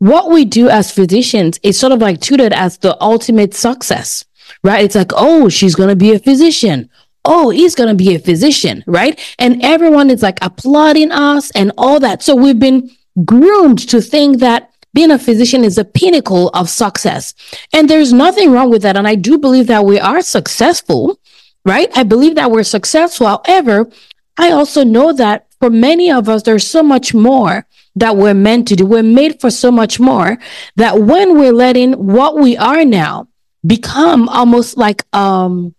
what 0.00 0.30
we 0.30 0.44
do 0.46 0.68
as 0.68 0.90
physicians 0.90 1.60
is 1.62 1.78
sort 1.78 1.92
of 1.92 2.00
like 2.00 2.20
treated 2.20 2.52
as 2.52 2.78
the 2.78 3.00
ultimate 3.02 3.54
success, 3.54 4.24
right? 4.64 4.82
It's 4.82 4.94
like, 4.94 5.12
oh, 5.14 5.48
she's 5.48 5.74
going 5.74 5.90
to 5.90 5.96
be 5.96 6.12
a 6.12 6.18
physician. 6.18 6.90
Oh, 7.26 7.50
he's 7.50 7.74
going 7.74 7.90
to 7.90 7.94
be 7.94 8.14
a 8.14 8.18
physician, 8.18 8.82
right? 8.86 9.20
And 9.38 9.62
everyone 9.62 10.08
is 10.08 10.22
like 10.22 10.38
applauding 10.40 11.12
us 11.12 11.50
and 11.50 11.70
all 11.76 12.00
that. 12.00 12.22
So 12.22 12.34
we've 12.34 12.58
been 12.58 12.90
groomed 13.26 13.86
to 13.90 14.00
think 14.00 14.38
that 14.38 14.72
being 14.94 15.10
a 15.10 15.18
physician 15.18 15.64
is 15.64 15.76
the 15.76 15.84
pinnacle 15.84 16.48
of 16.48 16.70
success. 16.70 17.34
And 17.74 17.88
there's 17.88 18.12
nothing 18.12 18.52
wrong 18.52 18.70
with 18.70 18.80
that. 18.82 18.96
And 18.96 19.06
I 19.06 19.16
do 19.16 19.36
believe 19.36 19.66
that 19.66 19.84
we 19.84 20.00
are 20.00 20.22
successful, 20.22 21.20
right? 21.66 21.90
I 21.94 22.04
believe 22.04 22.36
that 22.36 22.50
we're 22.50 22.62
successful. 22.62 23.26
However, 23.26 23.90
I 24.38 24.50
also 24.52 24.82
know 24.82 25.12
that 25.12 25.46
for 25.60 25.68
many 25.68 26.10
of 26.10 26.26
us, 26.30 26.42
there's 26.42 26.66
so 26.66 26.82
much 26.82 27.12
more 27.12 27.66
that 27.96 28.16
we're 28.16 28.34
meant 28.34 28.68
to 28.68 28.76
do. 28.76 28.86
We're 28.86 29.02
made 29.02 29.40
for 29.40 29.50
so 29.50 29.70
much 29.70 29.98
more 30.00 30.38
that 30.76 31.00
when 31.00 31.38
we're 31.38 31.52
letting 31.52 31.92
what 31.92 32.36
we 32.36 32.56
are 32.56 32.84
now 32.84 33.28
become 33.66 34.28
almost 34.28 34.76
like 34.76 35.04
um 35.14 35.74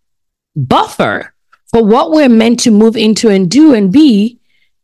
buffer 0.56 1.34
for 1.68 1.84
what 1.84 2.12
we're 2.12 2.30
meant 2.30 2.60
to 2.62 2.72
move 2.72 2.98
into 2.98 3.30
and 3.30 3.50
do 3.50 3.74
and 3.74 3.92
be, 3.92 4.40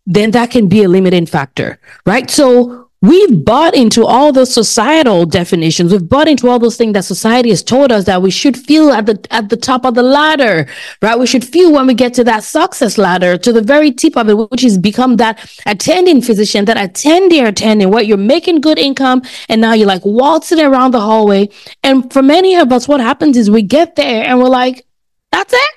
then 0.05 0.31
that 0.31 0.51
can 0.51 0.67
be 0.67 0.83
a 0.83 0.87
limiting 0.87 1.25
factor, 1.25 1.79
right? 2.05 2.29
So 2.29 2.86
we've 3.07 3.45
bought 3.45 3.73
into 3.73 4.05
all 4.05 4.31
those 4.31 4.53
societal 4.53 5.25
definitions. 5.25 5.91
We've 5.91 6.07
bought 6.07 6.27
into 6.27 6.49
all 6.49 6.59
those 6.59 6.75
things 6.75 6.93
that 6.93 7.05
society 7.05 7.49
has 7.49 7.63
told 7.63 7.91
us 7.91 8.05
that 8.05 8.21
we 8.21 8.31
should 8.31 8.57
feel 8.57 8.91
at 8.91 9.05
the 9.05 9.25
at 9.31 9.49
the 9.49 9.57
top 9.57 9.85
of 9.85 9.95
the 9.95 10.03
ladder, 10.03 10.67
right? 11.01 11.17
We 11.17 11.27
should 11.27 11.45
feel 11.45 11.71
when 11.71 11.87
we 11.87 11.93
get 11.93 12.13
to 12.15 12.23
that 12.25 12.43
success 12.43 12.97
ladder, 12.97 13.37
to 13.37 13.53
the 13.53 13.61
very 13.61 13.91
tip 13.91 14.17
of 14.17 14.29
it, 14.29 14.35
which 14.51 14.63
is 14.63 14.77
become 14.77 15.17
that 15.17 15.49
attending 15.65 16.21
physician, 16.21 16.65
that 16.65 16.77
attending 16.77 17.45
attending, 17.45 17.89
where 17.89 18.03
you're 18.03 18.17
making 18.17 18.61
good 18.61 18.77
income 18.77 19.21
and 19.47 19.61
now 19.61 19.73
you're 19.73 19.87
like 19.87 20.05
waltzing 20.05 20.59
around 20.59 20.91
the 20.91 21.01
hallway. 21.01 21.49
And 21.83 22.11
for 22.11 22.21
many 22.21 22.55
of 22.55 22.71
us, 22.71 22.87
what 22.87 22.99
happens 22.99 23.37
is 23.37 23.49
we 23.49 23.61
get 23.61 23.95
there 23.95 24.25
and 24.25 24.39
we're 24.39 24.49
like, 24.49 24.85
that's 25.31 25.53
it. 25.53 25.73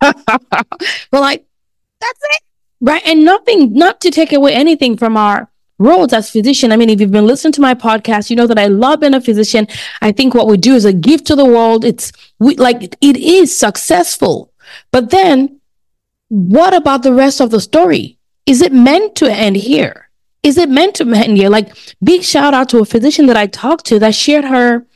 we're 1.12 1.20
like, 1.20 1.44
that's 2.00 2.20
it. 2.30 2.42
Right. 2.80 3.02
And 3.04 3.24
nothing, 3.24 3.72
not 3.74 4.00
to 4.02 4.10
take 4.10 4.32
away 4.32 4.54
anything 4.54 4.96
from 4.96 5.16
our 5.16 5.50
roles 5.78 6.12
as 6.12 6.30
physician. 6.30 6.72
I 6.72 6.76
mean, 6.76 6.90
if 6.90 7.00
you've 7.00 7.10
been 7.10 7.26
listening 7.26 7.52
to 7.52 7.60
my 7.60 7.74
podcast, 7.74 8.30
you 8.30 8.36
know 8.36 8.46
that 8.46 8.58
I 8.58 8.66
love 8.66 9.00
being 9.00 9.14
a 9.14 9.20
physician. 9.20 9.66
I 10.02 10.12
think 10.12 10.34
what 10.34 10.46
we 10.46 10.56
do 10.56 10.74
is 10.74 10.84
a 10.84 10.92
gift 10.92 11.26
to 11.28 11.36
the 11.36 11.44
world. 11.44 11.84
It's 11.84 12.12
we, 12.38 12.56
like 12.56 12.96
it 13.00 13.16
is 13.16 13.56
successful. 13.56 14.52
But 14.90 15.10
then 15.10 15.60
what 16.28 16.74
about 16.74 17.02
the 17.02 17.14
rest 17.14 17.40
of 17.40 17.50
the 17.50 17.60
story? 17.60 18.18
Is 18.46 18.62
it 18.62 18.72
meant 18.72 19.14
to 19.16 19.32
end 19.32 19.56
here? 19.56 20.08
Is 20.42 20.56
it 20.56 20.68
meant 20.68 20.96
to 20.96 21.12
end 21.12 21.36
here? 21.36 21.48
Like 21.48 21.76
big 22.02 22.22
shout 22.22 22.54
out 22.54 22.68
to 22.70 22.78
a 22.78 22.84
physician 22.84 23.26
that 23.26 23.36
I 23.36 23.46
talked 23.46 23.86
to 23.86 23.98
that 23.98 24.14
shared 24.14 24.44
her 24.44 24.86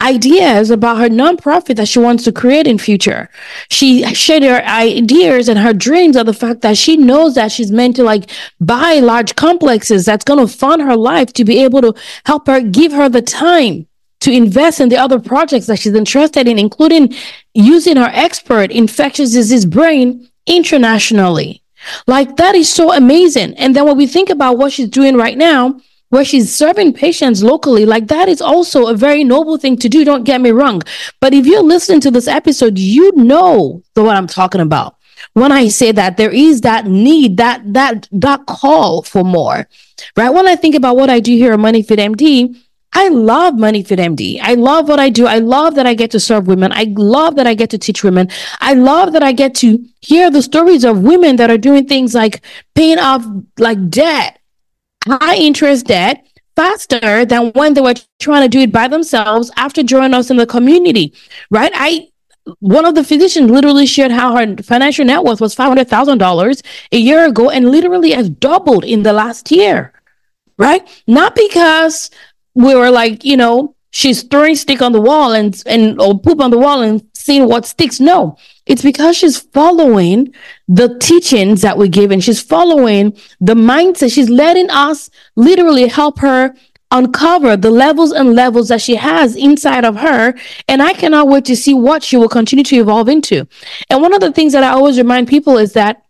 ideas 0.00 0.70
about 0.70 0.98
her 0.98 1.08
nonprofit 1.08 1.76
that 1.76 1.88
she 1.88 1.98
wants 1.98 2.24
to 2.24 2.32
create 2.32 2.66
in 2.66 2.78
future. 2.78 3.28
She 3.68 4.04
shared 4.14 4.42
her 4.42 4.62
ideas 4.64 5.48
and 5.48 5.58
her 5.58 5.72
dreams 5.72 6.16
of 6.16 6.26
the 6.26 6.32
fact 6.32 6.62
that 6.62 6.76
she 6.76 6.96
knows 6.96 7.34
that 7.34 7.52
she's 7.52 7.70
meant 7.70 7.96
to 7.96 8.04
like 8.04 8.30
buy 8.60 8.94
large 8.94 9.36
complexes 9.36 10.04
that's 10.04 10.24
going 10.24 10.44
to 10.44 10.52
fund 10.52 10.82
her 10.82 10.96
life 10.96 11.32
to 11.34 11.44
be 11.44 11.62
able 11.62 11.82
to 11.82 11.94
help 12.24 12.46
her 12.46 12.60
give 12.60 12.92
her 12.92 13.08
the 13.08 13.22
time 13.22 13.86
to 14.20 14.32
invest 14.32 14.80
in 14.80 14.88
the 14.88 14.96
other 14.96 15.18
projects 15.18 15.66
that 15.66 15.78
she's 15.78 15.94
interested 15.94 16.46
in, 16.46 16.58
including 16.58 17.14
using 17.54 17.96
her 17.96 18.10
expert 18.12 18.70
infectious 18.70 19.32
disease 19.32 19.64
brain 19.64 20.28
internationally. 20.46 21.62
Like 22.06 22.36
that 22.36 22.54
is 22.54 22.72
so 22.72 22.92
amazing. 22.92 23.54
And 23.54 23.74
then 23.74 23.86
when 23.86 23.96
we 23.96 24.06
think 24.06 24.28
about 24.28 24.58
what 24.58 24.72
she's 24.72 24.88
doing 24.88 25.16
right 25.16 25.38
now, 25.38 25.80
where 26.10 26.24
she's 26.24 26.54
serving 26.54 26.92
patients 26.92 27.42
locally, 27.42 27.86
like 27.86 28.08
that 28.08 28.28
is 28.28 28.42
also 28.42 28.88
a 28.88 28.94
very 28.94 29.24
noble 29.24 29.56
thing 29.56 29.76
to 29.78 29.88
do. 29.88 30.04
Don't 30.04 30.24
get 30.24 30.40
me 30.40 30.50
wrong. 30.50 30.82
But 31.20 31.32
if 31.32 31.46
you're 31.46 31.62
listening 31.62 32.00
to 32.02 32.10
this 32.10 32.28
episode, 32.28 32.78
you 32.78 33.12
know 33.12 33.82
the 33.94 34.04
what 34.04 34.16
I'm 34.16 34.26
talking 34.26 34.60
about. 34.60 34.96
When 35.34 35.52
I 35.52 35.68
say 35.68 35.92
that 35.92 36.16
there 36.16 36.32
is 36.32 36.62
that 36.62 36.86
need, 36.86 37.36
that 37.36 37.72
that 37.72 38.08
that 38.12 38.46
call 38.46 39.02
for 39.02 39.22
more, 39.22 39.68
right? 40.16 40.30
When 40.30 40.48
I 40.48 40.56
think 40.56 40.74
about 40.74 40.96
what 40.96 41.10
I 41.10 41.20
do 41.20 41.32
here 41.32 41.52
at 41.52 41.58
MoneyFit 41.58 42.14
MD, 42.14 42.56
I 42.92 43.08
love 43.08 43.54
MoneyFit 43.54 43.98
MD. 43.98 44.40
I 44.42 44.54
love 44.54 44.88
what 44.88 44.98
I 44.98 45.10
do. 45.10 45.26
I 45.26 45.38
love 45.38 45.76
that 45.76 45.86
I 45.86 45.94
get 45.94 46.10
to 46.12 46.20
serve 46.20 46.48
women. 46.48 46.72
I 46.72 46.92
love 46.96 47.36
that 47.36 47.46
I 47.46 47.54
get 47.54 47.70
to 47.70 47.78
teach 47.78 48.02
women. 48.02 48.28
I 48.60 48.72
love 48.72 49.12
that 49.12 49.22
I 49.22 49.32
get 49.32 49.54
to 49.56 49.84
hear 50.00 50.30
the 50.30 50.42
stories 50.42 50.84
of 50.84 51.02
women 51.02 51.36
that 51.36 51.50
are 51.50 51.58
doing 51.58 51.86
things 51.86 52.14
like 52.14 52.42
paying 52.74 52.98
off 52.98 53.24
like 53.58 53.90
debt 53.90 54.39
high 55.06 55.36
interest 55.36 55.86
debt 55.86 56.26
faster 56.56 57.24
than 57.24 57.50
when 57.52 57.74
they 57.74 57.80
were 57.80 57.94
trying 58.18 58.42
to 58.42 58.48
do 58.48 58.60
it 58.60 58.72
by 58.72 58.88
themselves 58.88 59.50
after 59.56 59.82
joining 59.82 60.14
us 60.14 60.30
in 60.30 60.36
the 60.36 60.46
community, 60.46 61.14
right? 61.50 61.72
I 61.74 62.08
one 62.58 62.84
of 62.84 62.94
the 62.94 63.04
physicians 63.04 63.50
literally 63.50 63.86
shared 63.86 64.10
how 64.10 64.36
her 64.36 64.56
financial 64.62 65.04
net 65.04 65.22
worth 65.22 65.40
was 65.40 65.54
$500,000 65.54 66.62
a 66.92 66.96
year 66.96 67.26
ago 67.26 67.50
and 67.50 67.70
literally 67.70 68.10
has 68.12 68.30
doubled 68.30 68.84
in 68.84 69.02
the 69.02 69.12
last 69.12 69.50
year, 69.50 69.92
right? 70.58 70.82
Not 71.06 71.34
because 71.34 72.10
we 72.54 72.74
were 72.74 72.90
like, 72.90 73.24
you 73.24 73.36
know, 73.36 73.76
she's 73.92 74.22
throwing 74.22 74.56
stick 74.56 74.82
on 74.82 74.92
the 74.92 75.00
wall 75.00 75.32
and, 75.32 75.62
and, 75.66 76.00
or 76.00 76.18
poop 76.18 76.40
on 76.40 76.50
the 76.50 76.58
wall 76.58 76.82
and 76.82 77.02
seeing 77.20 77.46
what 77.46 77.66
sticks. 77.66 78.00
No, 78.00 78.36
it's 78.66 78.82
because 78.82 79.16
she's 79.16 79.38
following 79.38 80.34
the 80.68 80.98
teachings 80.98 81.62
that 81.62 81.76
we 81.78 81.88
give 81.88 82.10
and 82.10 82.22
she's 82.22 82.40
following 82.40 83.16
the 83.40 83.54
mindset. 83.54 84.12
She's 84.12 84.30
letting 84.30 84.70
us 84.70 85.10
literally 85.36 85.88
help 85.88 86.18
her 86.20 86.54
uncover 86.90 87.56
the 87.56 87.70
levels 87.70 88.10
and 88.12 88.34
levels 88.34 88.68
that 88.68 88.80
she 88.80 88.96
has 88.96 89.36
inside 89.36 89.84
of 89.84 89.96
her. 89.96 90.34
And 90.68 90.82
I 90.82 90.92
cannot 90.92 91.28
wait 91.28 91.44
to 91.46 91.56
see 91.56 91.74
what 91.74 92.02
she 92.02 92.16
will 92.16 92.28
continue 92.28 92.64
to 92.64 92.76
evolve 92.76 93.08
into. 93.08 93.46
And 93.88 94.02
one 94.02 94.12
of 94.12 94.20
the 94.20 94.32
things 94.32 94.52
that 94.52 94.64
I 94.64 94.70
always 94.70 94.98
remind 94.98 95.28
people 95.28 95.58
is 95.58 95.72
that 95.74 96.04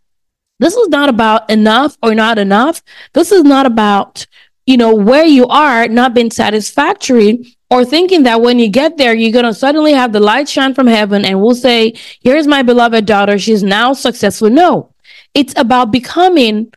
this 0.59 0.77
is 0.77 0.89
not 0.89 1.09
about 1.09 1.49
enough 1.51 1.97
or 2.03 2.15
not 2.15 2.39
enough. 2.39 2.83
This 3.15 3.33
is 3.33 3.45
not 3.45 3.67
about, 3.67 4.27
you 4.67 4.77
know, 4.77 4.95
where 4.95 5.25
you 5.25 5.47
are 5.47 5.89
not 5.89 6.15
being 6.15 6.31
satisfactory 6.31 7.57
or 7.71 7.85
thinking 7.85 8.25
that 8.25 8.41
when 8.41 8.59
you 8.59 8.69
get 8.69 8.97
there, 8.97 9.15
you're 9.15 9.33
going 9.33 9.45
to 9.45 9.55
suddenly 9.55 9.93
have 9.93 10.13
the 10.13 10.21
light 10.21 10.49
shine 10.49 10.75
from 10.75 10.87
heaven 10.87 11.25
and 11.25 11.41
we'll 11.41 11.55
say, 11.55 11.95
here's 12.21 12.47
my 12.47 12.63
beloved 12.63 13.07
daughter. 13.07 13.39
She's 13.39 13.63
now 13.63 13.93
successful. 13.93 14.51
No, 14.51 14.93
it's 15.35 15.55
about 15.57 15.93
becoming 15.93 16.73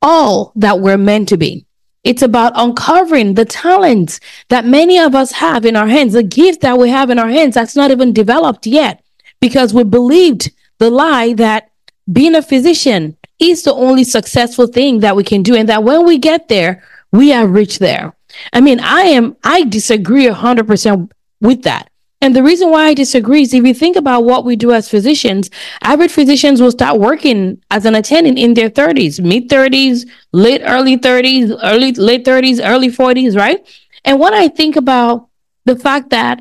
all 0.00 0.52
that 0.56 0.80
we're 0.80 0.98
meant 0.98 1.28
to 1.28 1.36
be. 1.36 1.64
It's 2.02 2.22
about 2.22 2.52
uncovering 2.56 3.34
the 3.34 3.44
talents 3.44 4.18
that 4.48 4.64
many 4.64 4.98
of 4.98 5.14
us 5.14 5.30
have 5.30 5.64
in 5.64 5.76
our 5.76 5.86
hands, 5.86 6.14
the 6.14 6.24
gift 6.24 6.62
that 6.62 6.76
we 6.76 6.88
have 6.88 7.10
in 7.10 7.18
our 7.20 7.28
hands 7.28 7.54
that's 7.54 7.76
not 7.76 7.92
even 7.92 8.12
developed 8.12 8.66
yet 8.66 9.04
because 9.40 9.72
we 9.72 9.84
believed 9.84 10.50
the 10.78 10.90
lie 10.90 11.32
that 11.34 11.70
being 12.12 12.34
a 12.34 12.42
physician 12.42 13.16
is 13.38 13.62
the 13.62 13.74
only 13.74 14.02
successful 14.02 14.66
thing 14.66 14.98
that 15.00 15.14
we 15.14 15.22
can 15.22 15.44
do. 15.44 15.54
And 15.54 15.68
that 15.68 15.84
when 15.84 16.04
we 16.04 16.18
get 16.18 16.48
there, 16.48 16.82
we 17.12 17.28
have 17.28 17.50
reached 17.50 17.78
there. 17.78 18.14
I 18.52 18.60
mean, 18.60 18.80
I 18.80 19.02
am, 19.02 19.36
I 19.44 19.64
disagree 19.64 20.26
100% 20.26 21.10
with 21.40 21.62
that. 21.62 21.88
And 22.22 22.36
the 22.36 22.42
reason 22.42 22.70
why 22.70 22.84
I 22.84 22.94
disagree 22.94 23.42
is 23.42 23.52
if 23.52 23.66
you 23.66 23.74
think 23.74 23.96
about 23.96 24.24
what 24.24 24.44
we 24.44 24.54
do 24.54 24.70
as 24.70 24.88
physicians, 24.88 25.50
average 25.82 26.12
physicians 26.12 26.62
will 26.62 26.70
start 26.70 27.00
working 27.00 27.60
as 27.68 27.84
an 27.84 27.96
attendant 27.96 28.38
in 28.38 28.54
their 28.54 28.70
30s, 28.70 29.20
mid 29.20 29.48
30s, 29.48 30.08
late 30.30 30.62
early 30.64 30.96
30s, 30.96 31.58
early 31.64 31.92
late 31.92 32.24
30s, 32.24 32.60
early 32.62 32.90
40s, 32.90 33.36
right? 33.36 33.66
And 34.04 34.20
when 34.20 34.34
I 34.34 34.46
think 34.46 34.76
about 34.76 35.28
the 35.64 35.74
fact 35.74 36.10
that 36.10 36.40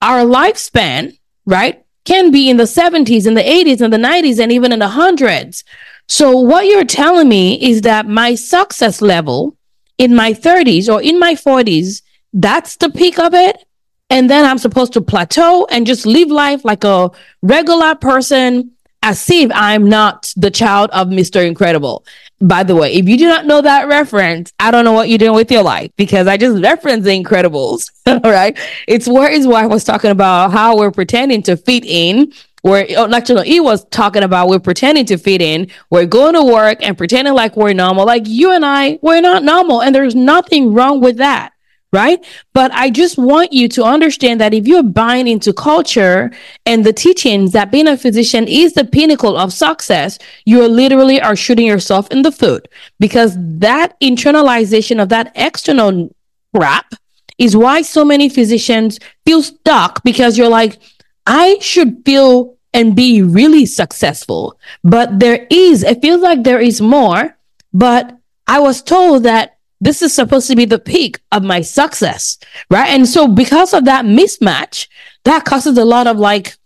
our 0.00 0.20
lifespan, 0.20 1.18
right, 1.46 1.84
can 2.04 2.30
be 2.30 2.48
in 2.48 2.56
the 2.56 2.64
70s, 2.64 3.26
in 3.26 3.34
the 3.34 3.42
80s, 3.42 3.80
in 3.80 3.90
the 3.90 3.96
90s, 3.96 4.40
and 4.40 4.52
even 4.52 4.72
in 4.72 4.78
the 4.78 4.88
hundreds. 4.88 5.64
So 6.08 6.30
what 6.38 6.66
you're 6.66 6.84
telling 6.84 7.28
me 7.28 7.60
is 7.60 7.82
that 7.82 8.06
my 8.06 8.36
success 8.36 9.00
level 9.02 9.56
in 10.02 10.16
my 10.16 10.32
30s 10.32 10.92
or 10.92 11.00
in 11.00 11.20
my 11.20 11.34
40s, 11.34 12.02
that's 12.32 12.76
the 12.76 12.90
peak 12.90 13.20
of 13.20 13.34
it. 13.34 13.64
And 14.10 14.28
then 14.28 14.44
I'm 14.44 14.58
supposed 14.58 14.92
to 14.94 15.00
plateau 15.00 15.66
and 15.70 15.86
just 15.86 16.06
live 16.06 16.28
life 16.28 16.64
like 16.64 16.82
a 16.82 17.10
regular 17.40 17.94
person 17.94 18.72
as 19.04 19.30
if 19.30 19.50
I'm 19.54 19.88
not 19.88 20.32
the 20.36 20.50
child 20.50 20.90
of 20.90 21.08
Mr. 21.08 21.46
Incredible. 21.46 22.04
By 22.40 22.64
the 22.64 22.74
way, 22.74 22.92
if 22.92 23.08
you 23.08 23.16
do 23.16 23.28
not 23.28 23.46
know 23.46 23.60
that 23.60 23.86
reference, 23.86 24.52
I 24.58 24.72
don't 24.72 24.84
know 24.84 24.92
what 24.92 25.08
you're 25.08 25.18
doing 25.18 25.34
with 25.34 25.52
your 25.52 25.62
life 25.62 25.92
because 25.96 26.26
I 26.26 26.36
just 26.36 26.60
referenced 26.60 27.04
the 27.04 27.22
Incredibles. 27.22 27.88
All 28.06 28.30
right. 28.30 28.58
It's 28.88 29.06
where 29.06 29.30
his 29.30 29.46
wife 29.46 29.70
was 29.70 29.84
talking 29.84 30.10
about 30.10 30.50
how 30.50 30.76
we're 30.76 30.90
pretending 30.90 31.42
to 31.44 31.56
fit 31.56 31.84
in 31.84 32.32
where 32.62 32.86
oh, 32.96 33.12
actually 33.12 33.46
he 33.46 33.60
was 33.60 33.84
talking 33.86 34.22
about 34.22 34.48
we're 34.48 34.58
pretending 34.58 35.04
to 35.04 35.18
fit 35.18 35.42
in 35.42 35.68
we're 35.90 36.06
going 36.06 36.34
to 36.34 36.42
work 36.42 36.78
and 36.80 36.96
pretending 36.96 37.34
like 37.34 37.56
we're 37.56 37.72
normal 37.72 38.06
like 38.06 38.26
you 38.26 38.52
and 38.52 38.64
i 38.64 38.98
we're 39.02 39.20
not 39.20 39.42
normal 39.44 39.82
and 39.82 39.94
there's 39.94 40.14
nothing 40.14 40.72
wrong 40.72 41.00
with 41.00 41.18
that 41.18 41.52
right? 41.92 42.24
But 42.54 42.72
i 42.72 42.88
just 42.88 43.18
want 43.18 43.52
you 43.52 43.68
to 43.68 43.84
understand 43.84 44.40
that 44.40 44.54
if 44.54 44.66
you're 44.66 44.82
buying 44.82 45.28
into 45.28 45.52
culture 45.52 46.32
and 46.64 46.84
the 46.84 46.92
teachings 46.92 47.52
that 47.52 47.70
being 47.70 47.86
a 47.86 47.98
physician 47.98 48.48
is 48.48 48.72
the 48.72 48.84
pinnacle 48.84 49.36
of 49.36 49.52
success 49.52 50.18
you 50.46 50.66
literally 50.66 51.20
are 51.20 51.36
shooting 51.36 51.66
yourself 51.66 52.10
in 52.10 52.22
the 52.22 52.32
foot 52.32 52.68
because 52.98 53.36
that 53.38 54.00
internalization 54.00 55.02
of 55.02 55.10
that 55.10 55.32
external 55.34 56.14
crap 56.54 56.94
is 57.38 57.56
why 57.56 57.82
so 57.82 58.04
many 58.04 58.28
physicians 58.28 58.98
feel 59.26 59.42
stuck 59.42 60.02
because 60.04 60.38
you're 60.38 60.48
like 60.48 60.78
I 61.26 61.58
should 61.60 62.02
feel 62.04 62.56
and 62.74 62.96
be 62.96 63.22
really 63.22 63.66
successful. 63.66 64.58
But 64.82 65.20
there 65.20 65.46
is, 65.50 65.82
it 65.82 66.00
feels 66.02 66.22
like 66.22 66.42
there 66.42 66.60
is 66.60 66.80
more, 66.80 67.36
but 67.72 68.18
I 68.46 68.60
was 68.60 68.82
told 68.82 69.24
that 69.24 69.58
this 69.80 70.00
is 70.00 70.14
supposed 70.14 70.46
to 70.48 70.56
be 70.56 70.64
the 70.64 70.78
peak 70.78 71.20
of 71.32 71.42
my 71.42 71.60
success, 71.60 72.38
right? 72.70 72.88
And 72.88 73.06
so 73.06 73.26
because 73.26 73.74
of 73.74 73.84
that 73.86 74.04
mismatch, 74.04 74.88
that 75.24 75.44
causes 75.44 75.76
a 75.76 75.84
lot 75.84 76.06
of 76.06 76.18
like 76.18 76.56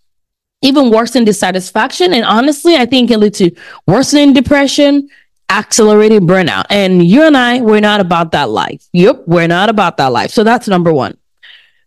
even 0.62 0.90
worsening 0.90 1.25
dissatisfaction. 1.25 2.12
And 2.12 2.25
honestly, 2.25 2.76
I 2.76 2.86
think 2.86 3.10
it 3.10 3.18
leads 3.18 3.38
to 3.38 3.50
worsening 3.86 4.32
depression, 4.32 5.08
accelerated 5.48 6.25
burnout. 6.25 6.64
And 6.70 7.04
you 7.06 7.22
and 7.22 7.36
I, 7.36 7.60
we're 7.60 7.80
not 7.80 8.00
about 8.00 8.32
that 8.32 8.50
life. 8.50 8.86
Yep, 8.92 9.25
we're 9.26 9.48
not 9.48 9.68
about 9.68 9.96
that 9.96 10.12
life. 10.12 10.30
So 10.30 10.44
that's 10.44 10.68
number 10.68 10.92
one. 10.92 11.16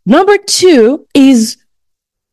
Number 0.05 0.37
two 0.37 1.07
is 1.13 1.57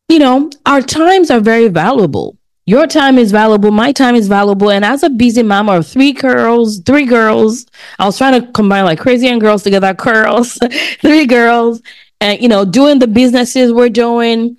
you 0.09 0.19
know, 0.19 0.49
our 0.65 0.81
times 0.81 1.29
are 1.29 1.39
very 1.39 1.67
valuable. 1.67 2.37
Your 2.65 2.85
time 2.85 3.17
is 3.17 3.31
valuable. 3.31 3.71
My 3.71 3.93
time 3.93 4.15
is 4.15 4.27
valuable. 4.27 4.69
And 4.71 4.83
as 4.83 5.01
a 5.01 5.09
busy 5.09 5.41
mama 5.41 5.77
of 5.77 5.87
three 5.87 6.11
girls, 6.11 6.79
three 6.81 7.05
girls, 7.05 7.65
I 7.97 8.05
was 8.05 8.17
trying 8.17 8.41
to 8.41 8.51
combine 8.51 8.83
like 8.83 8.99
crazy 8.99 9.27
and 9.27 9.39
girls 9.39 9.63
together, 9.63 9.93
girls, 9.97 10.59
three 10.99 11.25
girls, 11.25 11.81
and 12.19 12.41
you 12.41 12.49
know, 12.49 12.65
doing 12.65 12.99
the 12.99 13.07
businesses 13.07 13.71
we're 13.71 13.89
doing, 13.89 14.57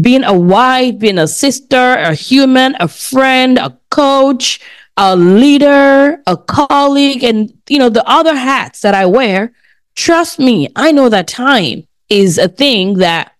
being 0.00 0.24
a 0.24 0.38
wife, 0.38 0.98
being 0.98 1.18
a 1.18 1.28
sister, 1.28 1.76
a 1.76 2.14
human, 2.14 2.74
a 2.80 2.88
friend, 2.88 3.58
a 3.58 3.76
coach, 3.90 4.60
a 4.96 5.16
leader, 5.16 6.22
a 6.26 6.36
colleague, 6.36 7.22
and 7.22 7.52
you 7.68 7.78
know, 7.78 7.88
the 7.88 8.06
other 8.08 8.34
hats 8.34 8.80
that 8.80 8.94
I 8.94 9.06
wear. 9.06 9.52
Trust 9.94 10.38
me, 10.38 10.68
I 10.76 10.92
know 10.92 11.08
that 11.08 11.28
time 11.28 11.86
is 12.08 12.38
a 12.38 12.48
thing 12.48 12.94
that 12.98 13.34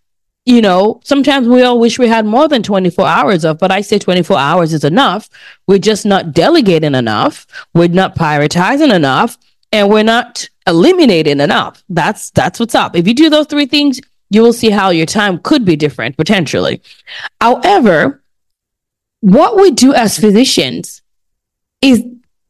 you 0.46 0.62
know, 0.62 1.00
sometimes 1.04 1.46
we 1.46 1.62
all 1.62 1.78
wish 1.78 1.98
we 1.98 2.08
had 2.08 2.24
more 2.24 2.48
than 2.48 2.62
24 2.62 3.06
hours 3.06 3.44
of, 3.44 3.58
but 3.58 3.70
I 3.70 3.82
say 3.82 3.98
24 3.98 4.38
hours 4.38 4.72
is 4.72 4.84
enough. 4.84 5.28
We're 5.66 5.78
just 5.78 6.06
not 6.06 6.32
delegating 6.32 6.94
enough. 6.94 7.46
We're 7.74 7.88
not 7.88 8.16
prioritizing 8.16 8.92
enough 8.92 9.36
and 9.72 9.90
we're 9.90 10.02
not 10.02 10.48
eliminating 10.66 11.40
enough. 11.40 11.84
That's 11.88 12.30
that's 12.30 12.58
what's 12.58 12.74
up. 12.74 12.96
If 12.96 13.06
you 13.06 13.14
do 13.14 13.30
those 13.30 13.46
three 13.46 13.66
things, 13.66 14.00
you 14.30 14.42
will 14.42 14.52
see 14.52 14.70
how 14.70 14.90
your 14.90 15.06
time 15.06 15.38
could 15.38 15.64
be 15.64 15.76
different 15.76 16.16
potentially. 16.16 16.82
However, 17.40 18.22
what 19.20 19.56
we 19.56 19.70
do 19.70 19.92
as 19.92 20.18
physicians 20.18 21.02
is 21.82 22.02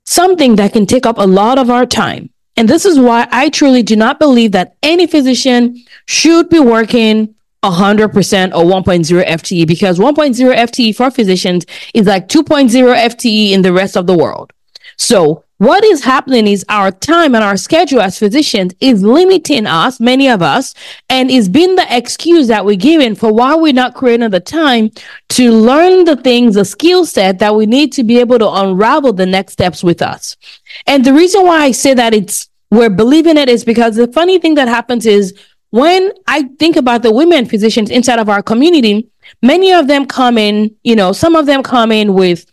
something 0.05 0.57
that 0.57 0.73
can 0.73 0.87
take 0.87 1.07
up 1.07 1.19
a 1.19 1.27
lot 1.27 1.59
of 1.59 1.71
our 1.71 1.87
time. 1.87 2.31
And 2.57 2.69
this 2.69 2.85
is 2.85 2.99
why 2.99 3.27
I 3.31 3.49
truly 3.49 3.83
do 3.83 3.97
not 3.97 4.19
believe 4.19 4.53
that 4.53 4.77
any 4.83 5.07
physician 5.07 5.83
should 6.07 6.49
be 6.49 6.61
working 6.61 7.35
100% 7.62 8.55
or 8.55 8.64
1.0 8.64 9.26
FTE 9.26 9.67
because 9.67 9.99
1.0 9.99 10.55
FTE 10.55 10.97
for 10.97 11.11
physicians 11.11 11.67
is 11.95 12.07
like 12.07 12.29
2.0 12.29 12.71
FTE 12.71 13.50
in 13.52 13.62
the 13.62 13.73
rest 13.73 13.97
of 13.97 14.07
the 14.07 14.17
world. 14.17 14.52
So 14.97 15.45
what 15.61 15.85
is 15.85 16.02
happening 16.02 16.47
is 16.47 16.64
our 16.71 16.90
time 16.90 17.35
and 17.35 17.45
our 17.45 17.59
schedule 17.59 18.00
as 18.00 18.19
physicians 18.19 18.75
is 18.81 19.02
limiting 19.02 19.67
us, 19.67 20.00
many 20.00 20.26
of 20.26 20.40
us, 20.40 20.75
and 21.11 21.31
is 21.31 21.50
being 21.50 21.76
the 21.76 21.87
excuse 21.95 22.49
that 22.49 22.64
we're 22.64 22.76
giving 22.76 23.14
for 23.14 23.31
why 23.31 23.55
we're 23.55 23.75
not 23.75 23.95
creating 23.95 24.31
the 24.31 24.40
time 24.40 24.90
to 25.31 25.52
learn 25.52 26.07
the 26.07 26.17
things, 26.17 26.55
the 26.55 26.64
skill 26.64 27.05
set 27.05 27.40
that 27.40 27.55
we 27.55 27.67
need 27.67 27.93
to 27.93 28.02
be 28.02 28.19
able 28.19 28.38
to 28.38 28.49
unravel 28.49 29.12
the 29.12 29.26
next 29.26 29.52
steps 29.52 29.85
with 29.85 30.00
us. 30.00 30.38
And 30.87 31.05
the 31.05 31.12
reason 31.12 31.45
why 31.45 31.64
I 31.64 31.73
say 31.73 31.93
that 31.93 32.14
it's 32.14 32.49
we're 32.71 32.88
believing 32.88 33.37
it 33.37 33.49
is 33.49 33.64
because 33.64 33.97
the 33.97 34.07
funny 34.12 34.38
thing 34.38 34.55
that 34.55 34.69
happens 34.69 35.05
is 35.05 35.35
when 35.71 36.12
I 36.27 36.43
think 36.59 36.77
about 36.77 37.03
the 37.03 37.12
women 37.12 37.47
physicians 37.47 37.91
inside 37.91 38.19
of 38.19 38.29
our 38.29 38.43
community, 38.43 39.09
many 39.43 39.73
of 39.73 39.87
them 39.87 40.07
come 40.07 40.37
in, 40.37 40.75
you 40.83 40.97
know, 40.97 41.12
some 41.12 41.37
of 41.37 41.47
them 41.47 41.62
come 41.62 41.93
in 41.93 42.15
with 42.15 42.50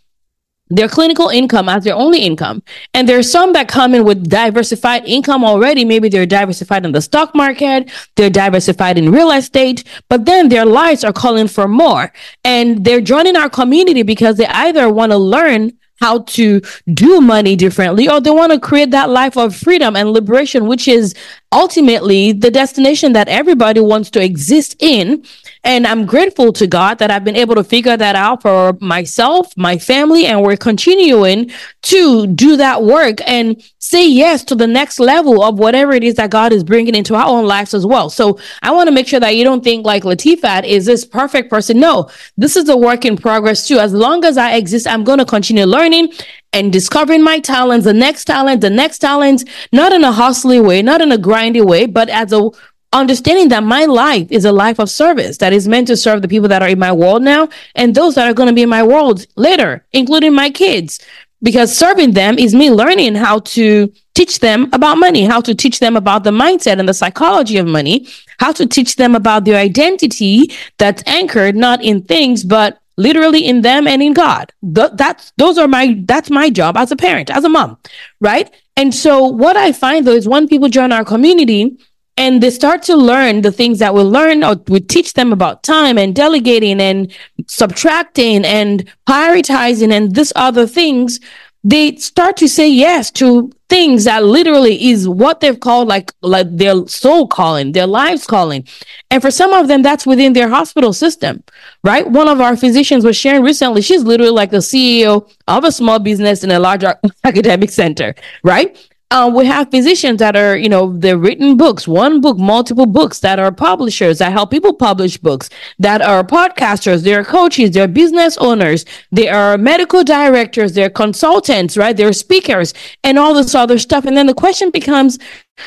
their 0.69 0.87
clinical 0.87 1.29
income 1.29 1.69
as 1.69 1.83
their 1.83 1.95
only 1.95 2.19
income. 2.19 2.61
And 2.93 3.07
there's 3.07 3.31
some 3.31 3.53
that 3.53 3.67
come 3.67 3.95
in 3.95 4.03
with 4.03 4.29
diversified 4.29 5.05
income 5.05 5.45
already. 5.45 5.85
Maybe 5.85 6.09
they're 6.09 6.25
diversified 6.25 6.85
in 6.85 6.91
the 6.91 7.01
stock 7.01 7.33
market, 7.33 7.89
they're 8.15 8.29
diversified 8.29 8.97
in 8.97 9.11
real 9.11 9.31
estate, 9.31 9.83
but 10.09 10.25
then 10.25 10.49
their 10.49 10.65
lives 10.65 11.03
are 11.03 11.13
calling 11.13 11.47
for 11.47 11.67
more. 11.67 12.11
And 12.43 12.83
they're 12.83 13.01
joining 13.01 13.35
our 13.37 13.49
community 13.49 14.03
because 14.03 14.37
they 14.37 14.47
either 14.47 14.89
want 14.89 15.11
to 15.11 15.17
learn 15.17 15.71
how 15.99 16.19
to 16.19 16.61
do 16.93 17.21
money 17.21 17.55
differently 17.55 18.09
or 18.09 18.19
they 18.21 18.31
want 18.31 18.51
to 18.51 18.59
create 18.59 18.91
that 18.91 19.09
life 19.09 19.37
of 19.37 19.55
freedom 19.55 19.95
and 19.95 20.11
liberation 20.11 20.67
which 20.67 20.87
is 20.87 21.13
ultimately 21.51 22.31
the 22.31 22.51
destination 22.51 23.13
that 23.13 23.27
everybody 23.27 23.79
wants 23.79 24.09
to 24.09 24.23
exist 24.23 24.75
in 24.79 25.23
and 25.67 25.85
i'm 25.85 26.05
grateful 26.05 26.53
to 26.53 26.65
god 26.65 26.97
that 26.97 27.11
i've 27.11 27.25
been 27.25 27.35
able 27.35 27.53
to 27.53 27.63
figure 27.63 27.97
that 27.97 28.15
out 28.15 28.41
for 28.41 28.73
myself 28.79 29.55
my 29.57 29.77
family 29.77 30.25
and 30.25 30.41
we're 30.41 30.57
continuing 30.57 31.51
to 31.81 32.25
do 32.27 32.55
that 32.55 32.81
work 32.81 33.17
and 33.27 33.61
say 33.79 34.07
yes 34.07 34.43
to 34.43 34.55
the 34.55 34.65
next 34.65 34.99
level 34.99 35.43
of 35.43 35.59
whatever 35.59 35.91
it 35.91 36.03
is 36.03 36.15
that 36.15 36.31
god 36.31 36.51
is 36.53 36.63
bringing 36.63 36.95
into 36.95 37.15
our 37.15 37.27
own 37.27 37.45
lives 37.45 37.73
as 37.73 37.85
well. 37.85 38.09
So 38.09 38.39
i 38.61 38.71
want 38.71 38.87
to 38.87 38.93
make 38.93 39.07
sure 39.07 39.19
that 39.19 39.35
you 39.35 39.43
don't 39.43 39.63
think 39.63 39.85
like 39.85 40.03
latifat 40.03 40.65
is 40.65 40.85
this 40.85 41.05
perfect 41.05 41.49
person? 41.49 41.79
No 41.79 42.09
this 42.37 42.55
is 42.55 42.69
a 42.69 42.77
work 42.77 43.05
in 43.05 43.17
progress 43.17 43.67
too. 43.67 43.77
As 43.77 43.93
long 43.93 44.23
as 44.25 44.37
i 44.37 44.53
exist 44.55 44.87
i'm 44.87 45.03
going 45.03 45.19
to 45.19 45.25
continue 45.25 45.65
learning 45.65 46.13
and 46.53 46.71
discovering 46.71 47.21
my 47.21 47.39
talents, 47.39 47.85
the 47.85 47.93
next 47.93 48.25
talent, 48.25 48.61
the 48.61 48.69
next 48.69 48.99
talent, 48.99 49.43
not 49.71 49.91
in 49.91 50.03
a 50.03 50.11
hustly 50.11 50.59
way, 50.59 50.81
not 50.81 51.01
in 51.01 51.11
a 51.11 51.17
grindy 51.17 51.63
way, 51.63 51.85
but 51.85 52.09
as 52.09 52.31
a 52.31 52.49
understanding 52.93 53.49
that 53.49 53.63
my 53.63 53.85
life 53.85 54.27
is 54.31 54.45
a 54.45 54.51
life 54.51 54.79
of 54.79 54.89
service 54.89 55.37
that 55.37 55.53
is 55.53 55.67
meant 55.67 55.87
to 55.87 55.97
serve 55.97 56.21
the 56.21 56.27
people 56.27 56.47
that 56.47 56.61
are 56.61 56.69
in 56.69 56.79
my 56.79 56.91
world 56.91 57.21
now 57.21 57.49
and 57.75 57.93
those 57.93 58.15
that 58.15 58.29
are 58.29 58.33
going 58.33 58.47
to 58.47 58.55
be 58.55 58.63
in 58.63 58.69
my 58.69 58.83
world 58.83 59.25
later, 59.35 59.85
including 59.93 60.33
my 60.33 60.49
kids. 60.49 60.99
Because 61.43 61.77
serving 61.77 62.13
them 62.13 62.39
is 62.39 62.55
me 62.55 62.71
learning 62.71 63.13
how 63.13 63.39
to 63.39 63.91
teach 64.15 64.39
them 64.39 64.69
about 64.73 64.97
money, 64.97 65.25
how 65.25 65.39
to 65.41 65.53
teach 65.53 65.79
them 65.79 65.95
about 65.95 66.23
the 66.23 66.31
mindset 66.31 66.79
and 66.79 66.89
the 66.89 66.93
psychology 66.93 67.57
of 67.57 67.67
money, 67.67 68.07
how 68.39 68.51
to 68.53 68.65
teach 68.65 68.95
them 68.95 69.13
about 69.13 69.45
their 69.45 69.57
identity 69.57 70.51
that's 70.79 71.03
anchored 71.05 71.55
not 71.55 71.83
in 71.83 72.01
things, 72.01 72.43
but 72.43 72.79
literally 72.97 73.45
in 73.45 73.61
them 73.61 73.87
and 73.87 74.01
in 74.01 74.13
God. 74.13 74.51
Th- 74.73 74.89
that's 74.95 75.31
those 75.37 75.59
are 75.59 75.67
my 75.67 76.01
that's 76.05 76.31
my 76.31 76.49
job 76.49 76.75
as 76.75 76.91
a 76.91 76.95
parent, 76.95 77.29
as 77.29 77.43
a 77.43 77.49
mom, 77.49 77.77
right? 78.19 78.49
And 78.75 78.93
so 78.93 79.23
what 79.23 79.55
I 79.55 79.71
find 79.71 80.07
though 80.07 80.13
is 80.13 80.27
when 80.27 80.47
people 80.47 80.69
join 80.69 80.91
our 80.91 81.05
community 81.05 81.77
and 82.17 82.41
they 82.41 82.49
start 82.49 82.81
to 82.83 82.95
learn 82.95 83.41
the 83.41 83.51
things 83.51 83.79
that 83.79 83.93
we 83.93 84.01
learn 84.01 84.43
or 84.43 84.55
we 84.67 84.79
teach 84.79 85.13
them 85.13 85.31
about 85.31 85.63
time 85.63 85.97
and 85.97 86.15
delegating 86.15 86.81
and 86.81 87.15
subtracting 87.47 88.43
and 88.43 88.91
prioritizing 89.07 89.91
and 89.93 90.15
this 90.15 90.33
other 90.35 90.67
things 90.67 91.19
they 91.63 91.95
start 91.97 92.37
to 92.37 92.47
say 92.47 92.69
yes 92.69 93.11
to 93.11 93.51
things 93.67 94.05
that 94.05 94.23
literally 94.23 94.89
is 94.89 95.09
what 95.09 95.41
they've 95.41 95.59
called 95.59 95.87
like 95.87 96.13
like 96.21 96.47
their 96.55 96.87
soul 96.87 97.27
calling 97.27 97.73
their 97.73 97.87
lives 97.87 98.25
calling. 98.25 98.65
And 99.11 99.21
for 99.21 99.31
some 99.31 99.51
of 99.51 99.67
them 99.67 99.81
that's 99.81 100.05
within 100.05 100.33
their 100.33 100.47
hospital 100.47 100.93
system 100.93 101.43
right? 101.83 102.09
One 102.09 102.29
of 102.29 102.39
our 102.39 102.55
physicians 102.55 103.03
was 103.03 103.17
sharing 103.17 103.43
recently 103.43 103.81
she's 103.81 104.03
literally 104.03 104.31
like 104.31 104.51
the 104.51 104.57
ceo 104.57 105.29
of 105.47 105.63
a 105.63 105.71
small 105.71 105.99
business 105.99 106.43
in 106.43 106.51
a 106.51 106.59
large 106.59 106.85
academic 107.25 107.69
center 107.69 108.15
right 108.43 108.77
uh, 109.11 109.31
we 109.33 109.45
have 109.45 109.71
physicians 109.71 110.19
that 110.19 110.35
are, 110.35 110.57
you 110.57 110.67
know, 110.67 110.97
they're 110.97 111.17
written 111.17 111.55
books, 111.55 111.87
one 111.87 112.19
book, 112.19 112.37
multiple 112.37 112.85
books 112.85 113.19
that 113.19 113.39
are 113.39 113.51
publishers 113.51 114.17
that 114.17 114.33
help 114.33 114.51
people 114.51 114.73
publish 114.73 115.17
books, 115.17 115.49
that 115.79 116.01
are 116.01 116.23
podcasters, 116.23 117.03
they're 117.03 117.23
coaches, 117.23 117.71
they're 117.71 117.87
business 117.87 118.37
owners, 118.37 118.83
they 119.11 119.29
are 119.29 119.57
medical 119.57 120.03
directors, 120.03 120.73
they're 120.73 120.89
consultants, 120.89 121.77
right? 121.77 121.95
They're 121.95 122.11
speakers 122.11 122.73
and 123.03 123.17
all 123.17 123.33
this 123.33 123.55
other 123.55 123.77
stuff. 123.77 124.03
And 124.05 124.17
then 124.17 124.27
the 124.27 124.33
question 124.33 124.71
becomes, 124.71 125.17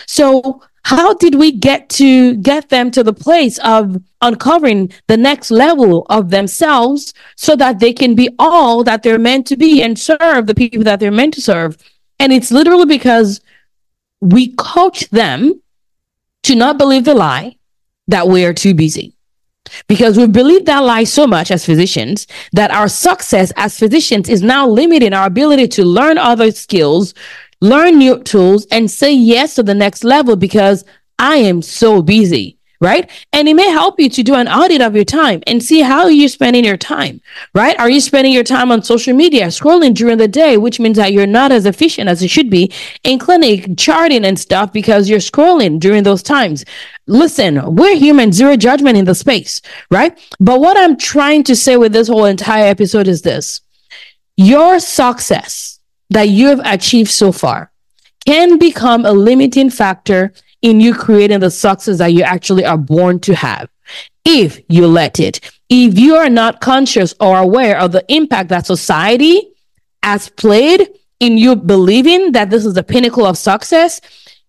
so 0.07 0.63
how 0.85 1.15
did 1.15 1.35
we 1.35 1.53
get 1.53 1.89
to 1.91 2.37
get 2.37 2.69
them 2.69 2.91
to 2.91 3.03
the 3.03 3.13
place 3.13 3.59
of 3.61 3.97
uncovering 4.21 4.93
the 5.07 5.17
next 5.17 5.51
level 5.51 6.07
of 6.11 6.31
themselves 6.31 7.15
so 7.37 7.57
that 7.57 7.81
they 7.81 7.93
can 7.93 8.15
be 8.15 8.29
all 8.39 8.85
that 8.85 9.03
they're 9.03 9.19
meant 9.19 9.47
to 9.47 9.57
be 9.57 9.83
and 9.83 9.99
serve 9.99 10.47
the 10.47 10.55
people 10.55 10.83
that 10.85 11.01
they're 11.01 11.11
meant 11.11 11.35
to 11.35 11.41
serve? 11.41 11.77
And 12.21 12.33
it's 12.33 12.53
literally 12.53 12.85
because 12.85 13.41
we 14.21 14.55
coach 14.55 15.09
them 15.09 15.61
to 16.43 16.55
not 16.55 16.77
believe 16.77 17.07
the 17.07 17.15
lie 17.15 17.57
that 18.09 18.29
we 18.29 18.45
are 18.45 18.53
too 18.53 18.75
busy. 18.75 19.15
Because 19.89 20.19
we 20.19 20.27
believe 20.27 20.67
that 20.67 20.81
lie 20.81 21.05
so 21.05 21.27
much 21.27 21.51
as 21.51 21.65
physicians 21.65 22.27
that 22.53 22.71
our 22.71 22.89
success 22.89 23.53
as 23.57 23.79
physicians 23.79 24.29
is 24.29 24.43
now 24.43 24.69
limiting 24.69 25.15
our 25.15 25.27
ability 25.27 25.67
to 25.69 25.85
learn 25.85 26.19
other 26.19 26.51
skills, 26.51 27.15
learn 27.63 27.97
new 27.97 28.23
tools, 28.23 28.67
and 28.71 28.91
say 28.91 29.13
yes 29.13 29.55
to 29.55 29.63
the 29.63 29.75
next 29.75 30.05
level 30.05 30.37
because 30.37 30.85
I 31.19 31.37
am 31.37 31.63
so 31.63 32.03
busy 32.03 32.60
right? 32.81 33.11
And 33.33 33.49
it 33.49 33.55
may 33.55 33.69
help 33.69 34.01
you 34.01 34.09
to 34.09 34.23
do 34.23 34.35
an 34.35 34.49
audit 34.49 34.81
of 34.81 34.95
your 34.95 35.05
time 35.05 35.43
and 35.47 35.63
see 35.63 35.81
how 35.81 36.07
you're 36.07 36.29
spending 36.29 36.65
your 36.65 36.79
time, 36.79 37.21
right? 37.55 37.79
Are 37.79 37.91
you 37.91 38.01
spending 38.01 38.33
your 38.33 38.45
time 38.45 38.73
on 38.73 38.83
social 38.83 39.15
media, 39.15 39.47
scrolling 39.49 39.95
during 39.95 40.17
the 40.17 40.29
day, 40.29 40.57
which 40.57 40.81
means 40.81 40.97
that 40.97 41.13
you're 41.13 41.27
not 41.27 41.53
as 41.53 41.67
efficient 41.67 42.09
as 42.09 42.23
it 42.23 42.29
should 42.29 42.49
be 42.49 42.73
in 43.05 43.19
clinic, 43.19 43.77
charting 43.77 44.25
and 44.25 44.39
stuff 44.39 44.73
because 44.73 45.11
you're 45.11 45.19
scrolling 45.19 45.79
during 45.79 46.05
those 46.05 46.23
times. 46.23 46.65
Listen, 47.07 47.75
we're 47.75 47.97
human, 47.97 48.33
zero 48.33 48.57
judgment 48.57 48.97
in 48.97 49.05
the 49.05 49.15
space, 49.15 49.61
right? 49.91 50.19
But 50.41 50.61
what 50.61 50.79
I'm 50.79 50.97
trying 50.97 51.45
to 51.45 51.57
say 51.57 51.77
with 51.77 51.93
this 51.93 52.09
whole 52.09 52.25
entire 52.25 52.67
episode 52.67 53.09
is 53.09 53.23
this 53.23 53.61
your 54.37 54.81
success 54.81 55.81
that 56.09 56.31
you 56.31 56.47
have 56.47 56.61
achieved 56.65 57.11
so 57.11 57.31
far 57.31 57.71
can 58.25 58.59
become 58.59 59.05
a 59.05 59.13
limiting 59.13 59.69
factor 59.69 60.33
in 60.63 60.81
you 60.81 60.95
creating 60.95 61.41
the 61.41 61.51
success 61.51 61.99
that 61.99 62.13
you 62.13 62.23
actually 62.23 62.65
are 62.65 62.79
born 62.79 63.19
to 63.21 63.35
have. 63.35 63.69
If 64.25 64.61
you 64.69 64.87
let 64.87 65.19
it, 65.19 65.41
if 65.69 65.99
you 65.99 66.17
are 66.17 66.29
not 66.29 66.61
conscious 66.61 67.15
or 67.21 67.39
aware 67.39 67.79
of 67.79 67.93
the 67.93 68.05
impact 68.09 68.51
that 68.51 68.67
society 68.67 69.51
has 70.03 70.29
played 70.29 70.89
in 71.21 71.37
you 71.39 71.57
believing 71.57 72.33
that 72.33 72.51
this 72.51 72.65
is 72.65 72.75
the 72.75 72.83
pinnacle 72.83 73.27
of 73.27 73.39
success, 73.39 74.01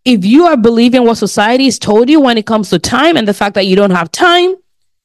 if 0.04 0.26
you 0.26 0.46
are 0.46 0.58
believing 0.58 1.06
what 1.06 1.18
society 1.18 1.66
has 1.66 1.78
told 1.78 2.10
you 2.10 2.20
when 2.20 2.38
it 2.38 2.46
comes 2.46 2.70
to 2.70 2.80
time 2.80 3.18
and 3.18 3.28
the 3.28 3.34
fact 3.34 3.56
that 3.56 3.68
you 3.68 3.76
don't 3.76 3.92
have 3.92 4.12
time, 4.12 4.56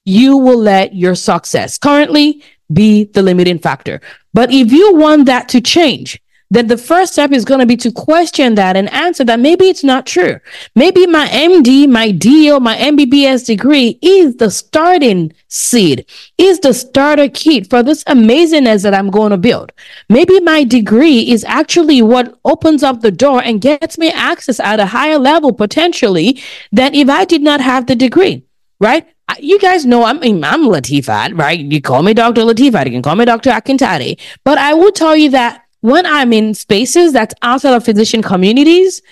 you 0.04 0.36
will 0.36 0.58
let 0.58 0.94
your 0.94 1.14
success 1.14 1.78
currently 1.78 2.42
be 2.72 3.04
the 3.04 3.22
limiting 3.22 3.58
factor. 3.58 4.00
But 4.32 4.52
if 4.52 4.72
you 4.72 4.94
want 4.94 5.26
that 5.26 5.48
to 5.50 5.60
change, 5.60 6.20
then 6.50 6.68
the 6.68 6.76
first 6.76 7.14
step 7.14 7.32
is 7.32 7.44
going 7.44 7.61
to 7.61 7.66
be 7.66 7.76
to 7.76 7.90
question 7.90 8.54
that 8.54 8.76
and 8.76 8.92
answer 8.92 9.24
that 9.24 9.40
maybe 9.40 9.66
it's 9.66 9.82
not 9.82 10.06
true. 10.06 10.38
Maybe 10.74 11.06
my 11.06 11.26
MD, 11.28 11.88
my 11.88 12.12
DO, 12.12 12.61
my 12.61 12.76
MBBS 12.76 13.46
degree 13.46 13.98
is 14.00 14.37
the 14.37 14.50
starting 14.50 15.32
seed, 15.48 16.06
is 16.38 16.61
the 16.61 16.72
starter 16.72 17.28
kit 17.28 17.68
for 17.68 17.82
this 17.82 18.04
amazingness 18.04 18.82
that 18.85 18.94
I'm 18.94 19.11
going 19.11 19.30
to 19.30 19.38
build. 19.38 19.72
Maybe 20.09 20.38
my 20.40 20.62
degree 20.62 21.30
is 21.30 21.44
actually 21.44 22.00
what 22.02 22.38
opens 22.44 22.82
up 22.82 23.00
the 23.00 23.11
door 23.11 23.42
and 23.42 23.61
gets 23.61 23.98
me 23.98 24.11
access 24.11 24.61
at 24.61 24.80
a 24.80 24.87
higher 24.87 25.18
level 25.18 25.52
potentially 25.52 26.40
than 26.70 26.94
if 26.94 27.09
I 27.09 27.24
did 27.24 27.42
not 27.42 27.61
have 27.61 27.87
the 27.87 27.96
degree, 27.96 28.44
right? 28.80 29.06
you 29.40 29.59
guys 29.59 29.85
know 29.85 30.04
I'm 30.04 30.18
I'm 30.22 30.62
Latifat, 30.62 31.37
right? 31.37 31.59
You 31.59 31.80
call 31.80 32.04
me 32.04 32.14
Dr. 32.14 32.42
Latifat, 32.42 32.87
you 32.87 32.92
can 32.92 33.02
call 33.02 33.16
me 33.16 33.24
Dr. 33.24 33.50
Akintade, 33.50 34.20
but 34.44 34.56
I 34.56 34.72
will 34.74 34.92
tell 34.92 35.16
you 35.16 35.30
that 35.30 35.65
when 35.80 36.06
I'm 36.06 36.32
in 36.32 36.54
spaces 36.54 37.12
that's 37.12 37.34
outside 37.42 37.74
of 37.74 37.84
physician 37.84 38.22
communities, 38.22 39.02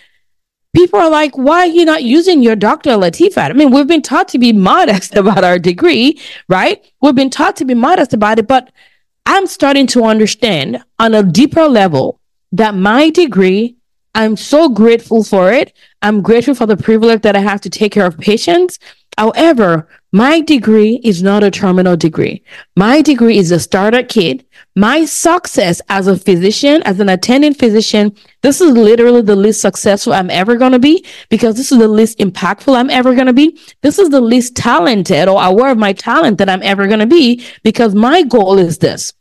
people 0.74 0.98
are 0.98 1.10
like, 1.10 1.36
why 1.36 1.60
are 1.60 1.66
you 1.66 1.84
not 1.84 2.02
using 2.02 2.42
your 2.42 2.56
Dr. 2.56 2.90
Latifat? 2.90 3.50
I 3.50 3.52
mean, 3.52 3.70
we've 3.70 3.86
been 3.86 4.02
taught 4.02 4.28
to 4.28 4.38
be 4.38 4.52
modest 4.52 5.14
about 5.16 5.44
our 5.44 5.58
degree, 5.58 6.20
right? 6.48 6.84
We've 7.00 7.14
been 7.14 7.30
taught 7.30 7.56
to 7.56 7.64
be 7.64 7.74
modest 7.74 8.12
about 8.12 8.38
it, 8.38 8.48
but 8.48 8.72
I'm 9.26 9.46
starting 9.46 9.86
to 9.88 10.04
understand 10.04 10.84
on 10.98 11.14
a 11.14 11.22
deeper 11.22 11.66
level 11.66 12.20
that 12.52 12.74
my 12.74 13.10
degree, 13.10 13.76
I'm 14.14 14.36
so 14.36 14.68
grateful 14.68 15.24
for 15.24 15.50
it. 15.50 15.72
I'm 16.02 16.22
grateful 16.22 16.54
for 16.54 16.66
the 16.66 16.76
privilege 16.76 17.22
that 17.22 17.34
I 17.34 17.40
have 17.40 17.60
to 17.62 17.70
take 17.70 17.92
care 17.92 18.06
of 18.06 18.18
patients. 18.18 18.78
However, 19.16 19.88
my 20.12 20.40
degree 20.40 21.00
is 21.02 21.22
not 21.22 21.42
a 21.42 21.50
terminal 21.50 21.96
degree. 21.96 22.42
My 22.76 23.02
degree 23.02 23.38
is 23.38 23.50
a 23.50 23.58
starter 23.58 24.02
kit. 24.02 24.46
My 24.76 25.04
success 25.04 25.80
as 25.88 26.08
a 26.08 26.16
physician, 26.16 26.82
as 26.82 26.98
an 26.98 27.08
attending 27.08 27.54
physician, 27.54 28.14
this 28.42 28.60
is 28.60 28.72
literally 28.72 29.22
the 29.22 29.36
least 29.36 29.60
successful 29.60 30.12
I'm 30.12 30.30
ever 30.30 30.56
going 30.56 30.72
to 30.72 30.80
be 30.80 31.04
because 31.28 31.56
this 31.56 31.70
is 31.70 31.78
the 31.78 31.88
least 31.88 32.18
impactful 32.18 32.76
I'm 32.76 32.90
ever 32.90 33.14
going 33.14 33.28
to 33.28 33.32
be. 33.32 33.58
This 33.82 34.00
is 34.00 34.10
the 34.10 34.20
least 34.20 34.56
talented 34.56 35.28
or 35.28 35.42
aware 35.42 35.70
of 35.70 35.78
my 35.78 35.92
talent 35.92 36.38
that 36.38 36.50
I'm 36.50 36.62
ever 36.62 36.88
going 36.88 36.98
to 36.98 37.06
be 37.06 37.44
because 37.62 37.94
my 37.94 38.22
goal 38.22 38.58
is 38.58 38.78
this. 38.78 39.12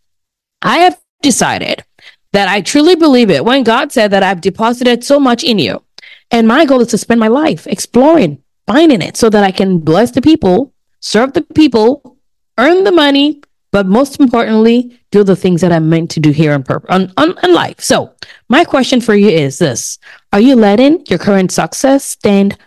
I 0.64 0.80
have 0.80 1.00
decided 1.22 1.84
that 2.32 2.48
I 2.48 2.62
truly 2.62 2.96
believe 2.96 3.30
it 3.30 3.46
when 3.46 3.64
God 3.64 3.92
said 3.92 4.10
that 4.10 4.24
I've 4.24 4.42
deposited 4.42 5.04
so 5.04 5.20
much 5.20 5.44
in 5.44 5.60
you. 5.60 5.84
And 6.32 6.48
my 6.48 6.66
goal 6.66 6.82
is 6.82 6.88
to 6.88 6.98
spend 6.98 7.20
my 7.20 7.28
life 7.28 7.68
exploring, 7.68 8.42
finding 8.66 9.04
it 9.04 9.18
so 9.18 9.30
that 9.30 9.44
I 9.44 9.52
can 9.52 9.78
bless 9.80 10.10
the 10.12 10.22
people 10.22 10.74
serve 11.04 11.34
the 11.34 11.42
people, 11.42 12.18
earn 12.58 12.86
the 12.86 12.92
money, 12.92 13.42
but 13.74 13.88
most 13.88 14.20
importantly, 14.20 15.02
do 15.12 15.24
the 15.24 15.36
things 15.36 15.60
that 15.62 15.74
I'm 15.74 15.90
meant 15.90 16.12
to 16.12 16.20
do 16.20 16.30
here 16.30 16.54
on, 16.54 16.62
purpose, 16.62 16.88
on, 16.90 17.12
on, 17.18 17.36
on 17.40 17.54
life. 17.54 17.82
So, 17.82 18.14
my 18.48 18.64
question 18.64 19.02
for 19.02 19.16
you 19.16 19.28
is 19.28 19.58
this 19.58 19.98
Are 20.32 20.40
you 20.40 20.56
letting 20.56 21.04
your 21.08 21.20
current 21.20 21.52
success 21.52 22.06
stand 22.06 22.58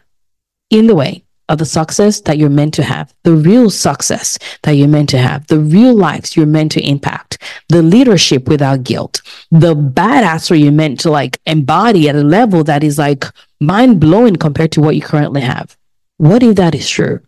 in 0.68 0.88
the 0.88 0.96
way 0.96 1.22
of 1.48 1.58
the 1.58 1.64
success 1.64 2.20
that 2.22 2.38
you're 2.38 2.50
meant 2.50 2.74
to 2.74 2.82
have, 2.82 3.14
the 3.22 3.36
real 3.36 3.70
success 3.70 4.36
that 4.64 4.72
you're 4.72 4.88
meant 4.88 5.08
to 5.10 5.18
have, 5.18 5.46
the 5.46 5.60
real 5.60 5.94
lives 5.94 6.36
you're 6.36 6.44
meant 6.44 6.72
to 6.72 6.84
impact, 6.84 7.38
the 7.68 7.82
leadership 7.82 8.48
without 8.48 8.82
guilt, 8.82 9.22
the 9.52 9.76
badassery 9.76 10.60
you're 10.64 10.72
meant 10.72 10.98
to 10.98 11.10
like 11.10 11.40
embody 11.46 12.08
at 12.08 12.16
a 12.16 12.24
level 12.24 12.64
that 12.64 12.82
is 12.82 12.98
like 12.98 13.24
mind 13.60 14.00
blowing 14.00 14.34
compared 14.34 14.72
to 14.72 14.80
what 14.80 14.96
you 14.96 15.02
currently 15.02 15.40
have? 15.40 15.76
What 16.16 16.42
if 16.42 16.56
that 16.56 16.74
is 16.74 16.90
true? 16.90 17.20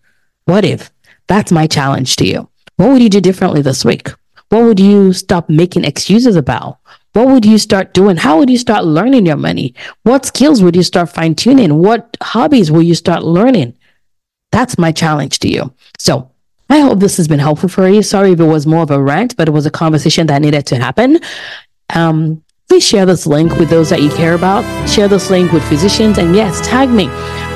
What 0.46 0.64
if 0.64 0.90
that's 1.28 1.52
my 1.52 1.66
challenge 1.66 2.16
to 2.16 2.26
you. 2.26 2.48
What 2.78 2.90
would 2.90 3.02
you 3.02 3.08
do 3.08 3.20
differently 3.20 3.60
this 3.60 3.84
week? 3.84 4.08
What 4.50 4.62
would 4.62 4.78
you 4.78 5.12
stop 5.12 5.48
making 5.48 5.84
excuses 5.84 6.36
about? 6.36 6.78
What 7.12 7.26
would 7.26 7.44
you 7.44 7.58
start 7.58 7.92
doing? 7.92 8.16
How 8.16 8.38
would 8.38 8.48
you 8.48 8.56
start 8.56 8.84
learning 8.84 9.26
your 9.26 9.36
money? 9.36 9.74
What 10.04 10.24
skills 10.24 10.62
would 10.62 10.76
you 10.76 10.84
start 10.84 11.10
fine 11.10 11.34
tuning? 11.34 11.82
What 11.82 12.16
hobbies 12.22 12.70
will 12.70 12.82
you 12.82 12.94
start 12.94 13.24
learning? 13.24 13.76
That's 14.52 14.78
my 14.78 14.92
challenge 14.92 15.40
to 15.40 15.48
you. 15.48 15.74
So 15.98 16.30
I 16.70 16.78
hope 16.78 17.00
this 17.00 17.16
has 17.16 17.26
been 17.26 17.40
helpful 17.40 17.68
for 17.68 17.88
you. 17.88 18.00
Sorry 18.00 18.30
if 18.30 18.38
it 18.38 18.44
was 18.44 18.64
more 18.64 18.84
of 18.84 18.92
a 18.92 19.02
rant, 19.02 19.36
but 19.36 19.48
it 19.48 19.52
was 19.52 19.66
a 19.66 19.72
conversation 19.72 20.28
that 20.28 20.40
needed 20.40 20.64
to 20.66 20.76
happen. 20.76 21.18
Um, 21.92 22.44
please 22.68 22.86
share 22.86 23.06
this 23.06 23.26
link 23.26 23.56
with 23.56 23.70
those 23.70 23.90
that 23.90 24.02
you 24.02 24.10
care 24.10 24.34
about. 24.34 24.62
Share 24.88 25.08
this 25.08 25.30
link 25.30 25.50
with 25.50 25.68
physicians 25.68 26.16
and 26.16 26.36
yes, 26.36 26.64
tag 26.64 26.90
me. 26.90 27.08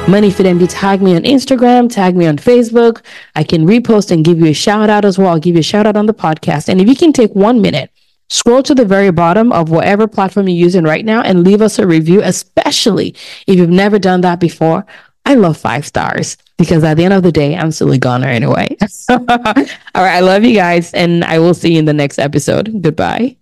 MoneyFitMD, 0.06 0.66
tag 0.68 1.00
me 1.00 1.14
on 1.14 1.22
Instagram, 1.22 1.88
tag 1.88 2.16
me 2.16 2.26
on 2.26 2.36
Facebook. 2.36 3.02
I 3.36 3.44
can 3.44 3.64
repost 3.66 4.10
and 4.10 4.24
give 4.24 4.38
you 4.38 4.46
a 4.46 4.52
shout 4.52 4.90
out 4.90 5.04
as 5.04 5.16
well. 5.16 5.28
I'll 5.28 5.38
give 5.38 5.54
you 5.54 5.60
a 5.60 5.62
shout 5.62 5.86
out 5.86 5.96
on 5.96 6.06
the 6.06 6.12
podcast. 6.12 6.68
And 6.68 6.80
if 6.80 6.88
you 6.88 6.96
can 6.96 7.12
take 7.12 7.32
one 7.34 7.62
minute, 7.62 7.90
scroll 8.28 8.62
to 8.64 8.74
the 8.74 8.84
very 8.84 9.12
bottom 9.12 9.52
of 9.52 9.70
whatever 9.70 10.08
platform 10.08 10.48
you're 10.48 10.58
using 10.58 10.84
right 10.84 11.04
now 11.04 11.22
and 11.22 11.44
leave 11.44 11.62
us 11.62 11.78
a 11.78 11.86
review, 11.86 12.20
especially 12.22 13.14
if 13.46 13.56
you've 13.56 13.70
never 13.70 13.98
done 13.98 14.22
that 14.22 14.40
before. 14.40 14.84
I 15.24 15.34
love 15.34 15.56
five 15.56 15.86
stars 15.86 16.36
because 16.58 16.82
at 16.82 16.96
the 16.96 17.04
end 17.04 17.14
of 17.14 17.22
the 17.22 17.32
day, 17.32 17.56
I'm 17.56 17.70
still 17.70 17.92
a 17.92 17.98
goner 17.98 18.26
anyway. 18.26 18.76
All 19.08 19.18
right. 19.24 19.70
I 19.94 20.20
love 20.20 20.42
you 20.42 20.54
guys 20.54 20.92
and 20.94 21.24
I 21.24 21.38
will 21.38 21.54
see 21.54 21.74
you 21.74 21.78
in 21.78 21.84
the 21.84 21.94
next 21.94 22.18
episode. 22.18 22.82
Goodbye. 22.82 23.36